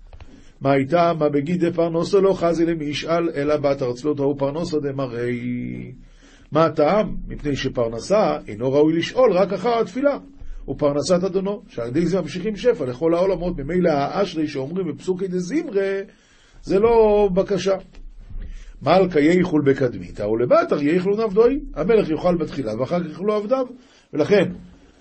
מה 0.62 0.72
הייתה, 0.72 1.14
מה 1.20 1.30
בגיד 1.30 1.66
דפרנוסו 1.66 2.22
לא 2.22 2.34
חזי 2.34 2.66
למי 2.66 2.86
ישאל, 2.86 3.30
אלא 3.36 3.58
בת 3.58 3.82
ארצלות 3.82 4.20
ההוא 4.20 4.36
פרנוסו 4.40 4.80
דמראי. 4.80 5.92
מה 6.52 6.66
הטעם? 6.66 7.16
מפני 7.28 7.56
שפרנסה 7.56 8.38
אינו 8.48 8.72
ראוי 8.72 8.94
לשאול 8.94 9.34
רק 9.34 9.54
אחר 9.54 9.80
התפילה. 9.80 10.18
ופרנסת 10.70 11.24
אדונו, 11.24 11.62
שעל 11.68 11.88
ידי 11.88 12.06
זה 12.06 12.22
ממשיכים 12.22 12.56
שפע 12.56 12.86
לכל 12.86 13.14
העולמות, 13.14 13.58
ממילא 13.58 13.90
האשרי 13.90 14.48
שאומרים 14.48 14.88
בפסוקי 14.88 15.28
דזמרה, 15.28 16.02
זה 16.62 16.80
לא 16.80 17.30
בקשה. 17.34 17.76
מלכה 18.82 19.20
ייחול 19.20 19.62
בקדמיתא, 19.66 20.24
ולבטר 20.24 20.82
ייחלו 20.82 21.26
נבדוי. 21.26 21.60
המלך 21.76 22.10
יאכל 22.10 22.36
בתחילה, 22.36 22.80
ואחר 22.80 23.00
כך 23.00 23.10
יאכלו 23.10 23.34
עבדיו. 23.34 23.66
ולכן, 24.14 24.52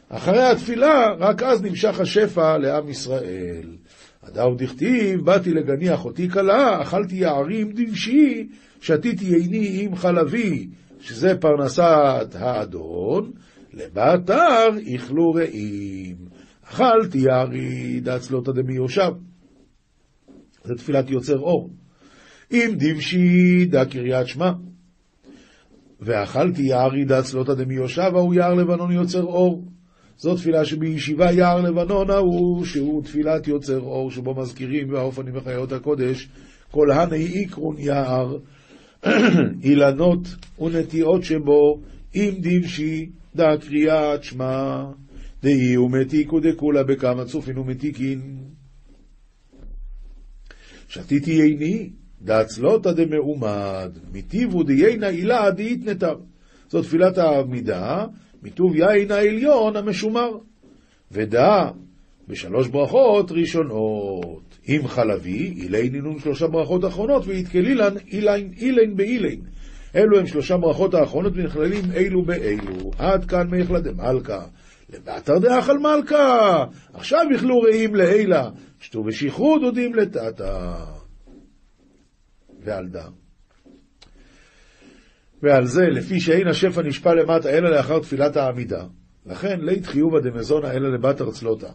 אחרי 0.08 0.42
התפילה, 0.42 1.06
רק 1.18 1.42
אז 1.42 1.62
נמשך 1.62 2.00
השפע 2.00 2.58
לעם 2.58 2.88
ישראל. 2.88 3.76
הדאו 4.22 4.54
דכתיב, 4.54 5.20
באתי 5.24 5.50
לגני 5.50 5.94
אחותי 5.94 6.28
כלה, 6.28 6.82
אכלתי 6.82 7.16
יערים 7.16 7.72
דבשי, 7.74 8.48
שתיתי 8.80 9.34
עיני 9.34 9.84
עם 9.84 9.96
חלבי, 9.96 10.68
שזה 11.00 11.34
פרנסת 11.40 12.34
האדון, 12.34 13.30
לבתר 13.72 14.68
איכלו 14.86 15.32
רעים. 15.32 16.16
אכלתי 16.64 17.18
יערי 17.18 18.00
דצלותא 18.00 18.52
דמיושב. 18.52 19.10
זה 20.64 20.74
תפילת 20.74 21.10
יוצר 21.10 21.38
אור. 21.38 21.70
אם 22.52 22.70
דבשי 22.78 23.64
דה 23.64 23.84
קריית 23.84 24.26
שמע. 24.26 24.50
ואכלתי 26.00 26.62
יערי 26.62 27.04
דצלותא 27.04 27.54
דמיושבה 27.54 28.20
הוא 28.20 28.34
יער 28.34 28.54
לבנון 28.54 28.92
יוצר 28.92 29.22
אור. 29.22 29.64
זו 30.18 30.36
תפילה 30.36 30.64
שבישיבה 30.64 31.32
יער 31.32 31.60
לבנון 31.60 32.10
ההוא, 32.10 32.64
שהוא 32.64 33.02
תפילת 33.02 33.48
יוצר 33.48 33.80
אור, 33.80 34.10
שבו 34.10 34.34
מזכירים 34.34 34.92
והאופנים 34.92 35.36
וחיות 35.36 35.72
הקודש, 35.72 36.28
כל 36.70 36.90
הני 36.90 37.16
איקרון 37.26 37.76
יער, 37.78 38.36
אילנות 39.64 40.28
ונטיעות 40.60 41.24
שבו, 41.24 41.80
אם 42.14 42.30
דבשי 42.40 43.10
דא 43.36 43.56
קריאת 43.56 44.24
שמע, 44.24 44.84
דאי 45.42 45.76
ומתיקו 45.76 46.40
דכולה 46.40 46.82
בכמה 46.84 47.24
צופין 47.24 47.58
ומתיקין. 47.58 48.38
שתיתי 50.88 51.42
עיני, 51.42 51.90
דאצלותא 52.22 52.92
דמעומד, 52.92 53.98
מטיבו 54.12 54.62
דיינה 54.62 55.08
עילה 55.08 55.50
דאיתנתר. 55.50 56.14
זו 56.70 56.82
תפילת 56.82 57.18
העמידה, 57.18 58.04
מטוב 58.42 58.76
יין 58.76 59.10
העליון 59.10 59.76
המשומר. 59.76 60.30
ודע 61.12 61.70
בשלוש 62.28 62.68
ברכות 62.68 63.32
ראשונות. 63.32 64.58
עם 64.68 64.86
חלבי, 64.86 65.54
אילי 65.56 65.90
נינון 65.90 66.18
שלושה 66.18 66.46
ברכות 66.46 66.84
אחרונות, 66.84 67.26
ויתקלילן 67.26 67.94
אילין, 68.12 68.52
אילין 68.56 68.96
באילין. 68.96 69.40
אלו 69.96 70.18
הם 70.18 70.26
שלושה 70.26 70.56
ברכות 70.56 70.94
האחרונות 70.94 71.32
ונכללים 71.36 71.84
אלו 71.94 72.22
באלו. 72.22 72.90
עד 72.98 73.24
כאן 73.24 73.50
מאיכלה 73.50 73.80
דמלכה. 73.80 74.44
לבתר 74.94 75.38
דאכל 75.38 75.78
מלכה. 75.78 76.64
עכשיו 76.94 77.20
יכלו 77.34 77.60
רעים 77.60 77.94
לעילה. 77.94 78.50
שתו 78.80 79.02
ושכרות 79.06 79.60
דודים 79.60 79.94
לטאטא. 79.94 80.74
ועל 82.66 82.88
דם. 82.88 83.12
ועל 85.42 85.66
זה, 85.66 85.82
לפי 85.86 86.20
שאין 86.20 86.48
השפע 86.48 86.82
נשפע 86.82 87.14
למטה 87.14 87.50
אלא 87.50 87.70
לאחר 87.70 87.98
תפילת 87.98 88.36
העמידה, 88.36 88.84
לכן 89.26 89.60
לית 89.60 89.86
חיובה 89.86 90.20
דמזונה 90.20 90.72
אלא 90.72 90.94
לבת 90.94 91.20
ארצלותה. 91.20 91.70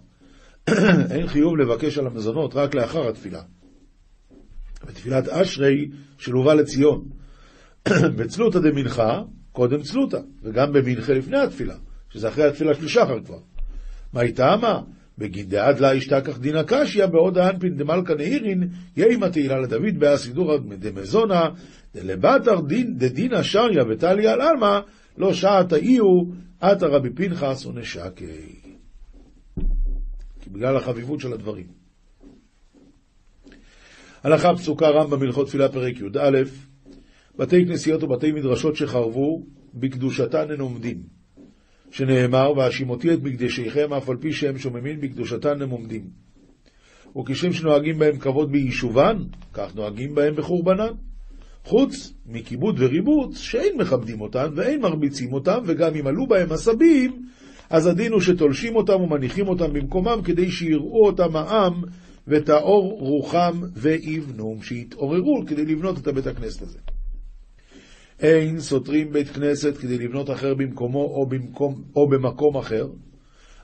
אין 1.13 1.27
חיוב 1.27 1.57
לבקש 1.57 1.97
על 1.97 2.07
המזונות 2.07 2.55
רק 2.55 2.75
לאחר 2.75 3.09
התפילה. 3.09 3.41
בתפילת 4.87 5.27
אשרי 5.27 5.89
שלובה 6.17 6.53
לציון. 6.53 7.09
בצלותא 8.17 8.59
דמנחה, 8.59 9.21
קודם 9.51 9.81
צלותא, 9.81 10.19
וגם 10.43 10.73
במנחה 10.73 11.13
לפני 11.13 11.37
התפילה, 11.37 11.75
שזה 12.09 12.29
אחרי 12.29 12.43
התפילה 12.43 12.73
של 12.73 12.87
שחר 12.87 13.23
כבר. 13.25 13.39
מה 14.13 14.21
היא 14.21 14.35
טעמה? 14.35 14.81
בגין 15.21 15.45
דעד 15.45 15.79
לה 15.79 15.95
ישתכח 15.95 16.37
דינא 16.37 16.63
קשיא, 16.67 17.05
בעוד 17.05 17.37
האנפין 17.37 17.77
דמלכא 17.77 18.13
נהירין, 18.13 18.69
יהימה 18.97 19.29
תהילה 19.29 19.59
לדוד, 19.59 19.99
באה 19.99 20.17
סידורא 20.17 20.57
דמזונה, 20.57 21.49
דלבתר 21.95 22.61
דדינא 22.97 23.43
שריה 23.43 23.83
וטלי 23.89 24.27
על 24.27 24.41
עלמא, 24.41 24.79
לא 25.17 25.33
שעת 25.33 25.73
האיהו, 25.73 26.31
עתה 26.59 26.87
רבי 26.87 27.09
פנחס 27.09 27.65
ונשקי. 27.65 28.61
בגלל 30.51 30.77
החביבות 30.77 31.19
של 31.19 31.33
הדברים. 31.33 31.67
הלכה 34.23 34.53
פסוקה 34.55 34.89
רמב"ם 34.89 35.21
הלכות 35.21 35.47
תפילה 35.47 35.69
פרק 35.69 35.99
י"א 35.99 36.41
בתי 37.37 37.65
כנסיות 37.65 38.03
ובתי 38.03 38.31
מדרשות 38.31 38.75
שחרבו, 38.75 39.45
בקדושתן 39.73 40.51
הן 40.51 40.59
עומדים. 40.59 41.20
שנאמר, 41.91 42.53
והשימותי 42.57 43.13
את 43.13 43.23
מקדשיכם, 43.23 43.93
אף 43.93 44.09
על 44.09 44.17
פי 44.17 44.33
שהם 44.33 44.57
שוממים 44.57 45.01
בקדושתן 45.01 45.61
הם 45.61 45.69
עומדים. 45.69 46.01
וכשם 47.17 47.53
שנוהגים 47.53 47.99
בהם 47.99 48.17
כבוד 48.17 48.51
ביישובן, 48.51 49.17
כך 49.53 49.75
נוהגים 49.75 50.15
בהם 50.15 50.35
בחורבנן. 50.35 50.93
חוץ 51.63 52.13
מכיבוד 52.25 52.75
וריבוץ, 52.79 53.37
שאין 53.37 53.77
מכבדים 53.77 54.21
אותן 54.21 54.47
ואין 54.55 54.81
מרביצים 54.81 55.33
אותן, 55.33 55.57
וגם 55.65 55.95
אם 55.95 56.07
עלו 56.07 56.27
בהם 56.27 56.51
עשבים, 56.51 57.25
אז 57.69 57.87
הדין 57.87 58.11
הוא 58.11 58.21
שתולשים 58.21 58.75
אותם 58.75 59.01
ומניחים 59.01 59.47
אותם 59.47 59.73
במקומם, 59.73 60.21
כדי 60.23 60.51
שיראו 60.51 61.05
אותם 61.05 61.35
העם, 61.35 61.73
ותאור 62.27 62.97
רוחם 62.99 63.61
ויבנום, 63.73 64.61
שיתעוררו 64.61 65.43
כדי 65.47 65.65
לבנות 65.65 65.97
את 65.97 66.07
הבית 66.07 66.27
הכנסת 66.27 66.61
הזה. 66.61 66.79
אין 68.21 68.59
סותרים 68.59 69.11
בית 69.11 69.29
כנסת 69.29 69.77
כדי 69.77 69.97
לבנות 69.97 70.29
אחר 70.29 70.53
במקומו 70.53 70.99
או, 70.99 71.25
במקום, 71.25 71.83
או 71.95 72.09
במקום 72.09 72.57
אחר, 72.57 72.87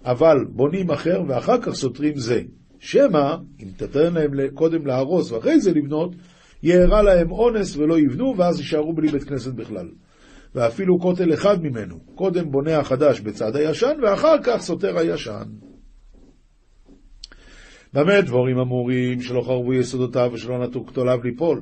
אבל 0.06 0.46
בונים 0.50 0.92
אחר 0.92 1.22
ואחר 1.28 1.62
כך 1.62 1.74
סותרים 1.74 2.18
זה. 2.18 2.42
שמא, 2.80 3.36
אם 3.60 3.68
תתן 3.78 4.14
להם 4.14 4.32
קודם 4.54 4.86
להרוס 4.86 5.32
ואחרי 5.32 5.60
זה 5.60 5.74
לבנות, 5.74 6.16
יארע 6.64 7.02
להם 7.02 7.32
אונס 7.32 7.78
ולא 7.78 8.00
יבנו, 8.00 8.34
ואז 8.38 8.60
יישארו 8.60 8.94
בלי 8.94 9.08
בית 9.08 9.24
כנסת 9.24 9.54
בכלל. 9.54 9.90
ואפילו 10.56 11.00
כותל 11.00 11.34
אחד 11.34 11.64
ממנו, 11.64 12.00
קודם 12.16 12.52
בונה 12.52 12.78
החדש 12.78 13.20
בצד 13.20 13.56
הישן, 13.56 13.94
ואחר 14.04 14.36
כך 14.44 14.62
סותר 14.62 14.98
הישן. 14.98 15.44
במה 17.94 18.22
דבורים 18.22 18.58
אמורים 18.60 19.22
שלא 19.22 19.42
חרבו 19.42 19.74
יסודותיו 19.74 20.30
ושלא 20.34 20.68
נטו 20.68 20.86
כתוליו 20.86 21.24
ליפול? 21.24 21.62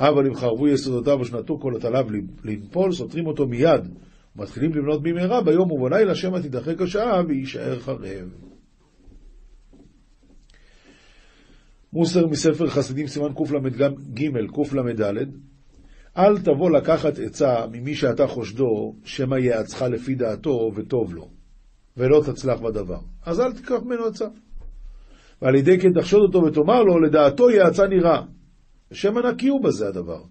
אבל 0.00 0.26
אם 0.26 0.34
חרבו 0.34 0.68
יסודותיו 0.68 1.18
ושנטו 1.20 1.60
כל 1.60 1.72
עליו 1.84 2.06
לנפול, 2.44 2.92
סותרים 2.92 3.26
אותו 3.26 3.46
מיד, 3.46 3.88
ומתחילים 4.36 4.70
לבנות 4.70 5.02
במהרה 5.02 5.42
ביום 5.42 5.72
ובלילה, 5.72 6.14
שמא 6.14 6.38
תידחק 6.38 6.82
השעה 6.82 7.22
ויישאר 7.28 7.78
חרב. 7.78 8.28
מוסר 11.92 12.26
מספר 12.26 12.68
חסידים 12.68 13.06
סימן 13.06 13.32
קל"ג 13.34 14.30
קל"ד 14.70 15.00
אל 16.18 16.38
תבוא 16.38 16.70
לקחת 16.70 17.18
עצה 17.18 17.66
ממי 17.72 17.94
שאתה 17.94 18.26
חושדו, 18.26 18.94
שמא 19.04 19.36
יעצך 19.36 19.82
לפי 19.82 20.14
דעתו 20.14 20.72
וטוב 20.74 21.14
לו, 21.14 21.28
ולא 21.96 22.22
תצלח 22.26 22.60
בדבר. 22.60 23.00
אז 23.26 23.40
אל 23.40 23.52
תיקח 23.52 23.82
ממנו 23.84 24.04
עצה. 24.04 24.26
ועל 25.42 25.54
ידי 25.54 25.78
כן 25.80 25.92
תחשוד 26.00 26.20
אותו 26.20 26.46
ותאמר 26.46 26.82
לו, 26.82 27.00
לדעתו 27.00 27.50
יעצה 27.50 27.86
נראה. 27.86 28.22
שמא 28.92 29.20
נקי 29.20 29.48
הוא 29.48 29.64
בזה 29.64 29.88
הדבר. 29.88 30.22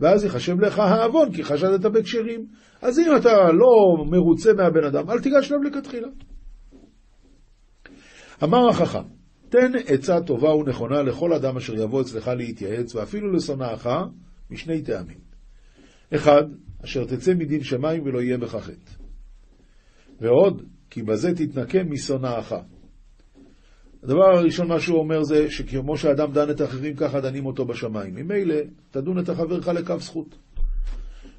ואז 0.00 0.24
יחשב 0.24 0.60
לך 0.60 0.78
העוון, 0.78 1.32
כי 1.32 1.44
חשדת 1.44 1.80
בכשרים. 1.80 2.46
אז 2.82 2.98
אם 2.98 3.16
אתה 3.16 3.52
לא 3.52 4.04
מרוצה 4.10 4.52
מהבן 4.52 4.84
אדם, 4.84 5.10
אל 5.10 5.20
תיגש 5.20 5.52
אליו 5.52 5.62
לכתחילה. 5.62 6.08
אמר 8.42 8.68
החכם, 8.68 9.02
תן 9.48 9.72
עצה 9.86 10.20
טובה 10.20 10.54
ונכונה 10.54 11.02
לכל 11.02 11.32
אדם 11.32 11.56
אשר 11.56 11.74
יבוא 11.74 12.02
אצלך 12.02 12.28
להתייעץ, 12.28 12.94
ואפילו 12.94 13.32
לשונאך, 13.32 13.88
משני 14.50 14.82
טעמים. 14.82 15.18
אחד, 16.14 16.42
אשר 16.84 17.04
תצא 17.04 17.34
מדין 17.34 17.62
שמיים 17.62 18.02
ולא 18.02 18.22
יהיה 18.22 18.38
בך 18.38 18.56
חטא. 18.56 18.92
ועוד, 20.20 20.62
כי 20.90 21.02
בזה 21.02 21.34
תתנקם 21.34 21.90
משונאך. 21.90 22.54
הדבר 24.02 24.24
הראשון, 24.24 24.68
מה 24.68 24.80
שהוא 24.80 24.98
אומר 24.98 25.22
זה 25.22 25.50
שכמו 25.50 25.96
שאדם 25.96 26.32
דן 26.32 26.50
את 26.50 26.60
האחרים, 26.60 26.96
ככה 26.96 27.20
דנים 27.20 27.46
אותו 27.46 27.64
בשמיים. 27.64 28.14
ממילא, 28.14 28.56
תדון 28.90 29.18
את 29.18 29.28
החברך 29.28 29.68
לכף 29.68 30.00
זכות. 30.00 30.38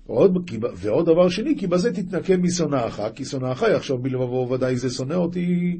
ועוד, 0.08 0.50
ועוד 0.76 1.06
דבר 1.06 1.30
שני, 1.30 1.58
כי 1.58 1.68
בזה 1.68 1.94
תתנקם 1.94 2.44
משונאך, 2.44 3.02
כי 3.16 3.26
שונאך 3.26 3.64
יחשוב 3.76 4.04
בלבבו, 4.04 4.50
ודאי 4.50 4.76
זה 4.76 4.90
שונא 4.90 5.14
אותי, 5.14 5.80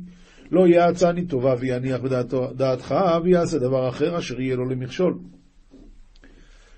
לא 0.52 0.68
יעצני 0.68 1.26
טובה 1.26 1.56
ויניח 1.60 2.00
בדעתך, 2.02 2.96
ויעשה 3.24 3.58
דבר 3.58 3.90
אחר 3.90 4.18
אשר 4.18 4.42
יהיה 4.42 4.56
לו 4.56 4.70
למכשול. 4.70 5.18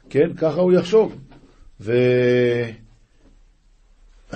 כן, 0.09 0.33
ככה 0.37 0.61
הוא 0.61 0.73
יחשוב. 0.73 1.15
ו... 1.81 1.93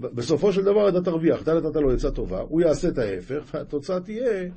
בסופו 0.00 0.52
של 0.52 0.62
דבר 0.64 0.88
אתה 0.88 1.00
תרוויח, 1.00 1.42
אתה 1.42 1.54
נתת 1.54 1.76
לו 1.76 1.92
עצה 1.92 2.10
טובה, 2.10 2.40
הוא 2.40 2.60
יעשה 2.60 2.88
את 2.88 2.98
ההפך, 2.98 3.42
והתוצאה 3.54 4.00
תהיה 4.00 4.48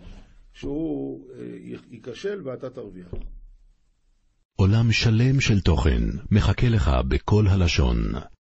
שהוא 0.54 1.28
אה, 1.34 1.44
ייכשל 1.92 2.42
ואתה 2.44 2.70
תרוויח. 2.70 3.08
עולם 4.56 4.92
שלם 4.92 5.40
של 5.40 5.62
תוכן 5.62 6.02
מחכה 6.32 6.70
לך 6.70 6.92
בכל 7.08 7.48
הלשון, 7.48 7.98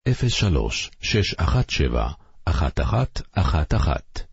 03 0.08 0.90
617 1.00 2.12
1111 2.48 4.29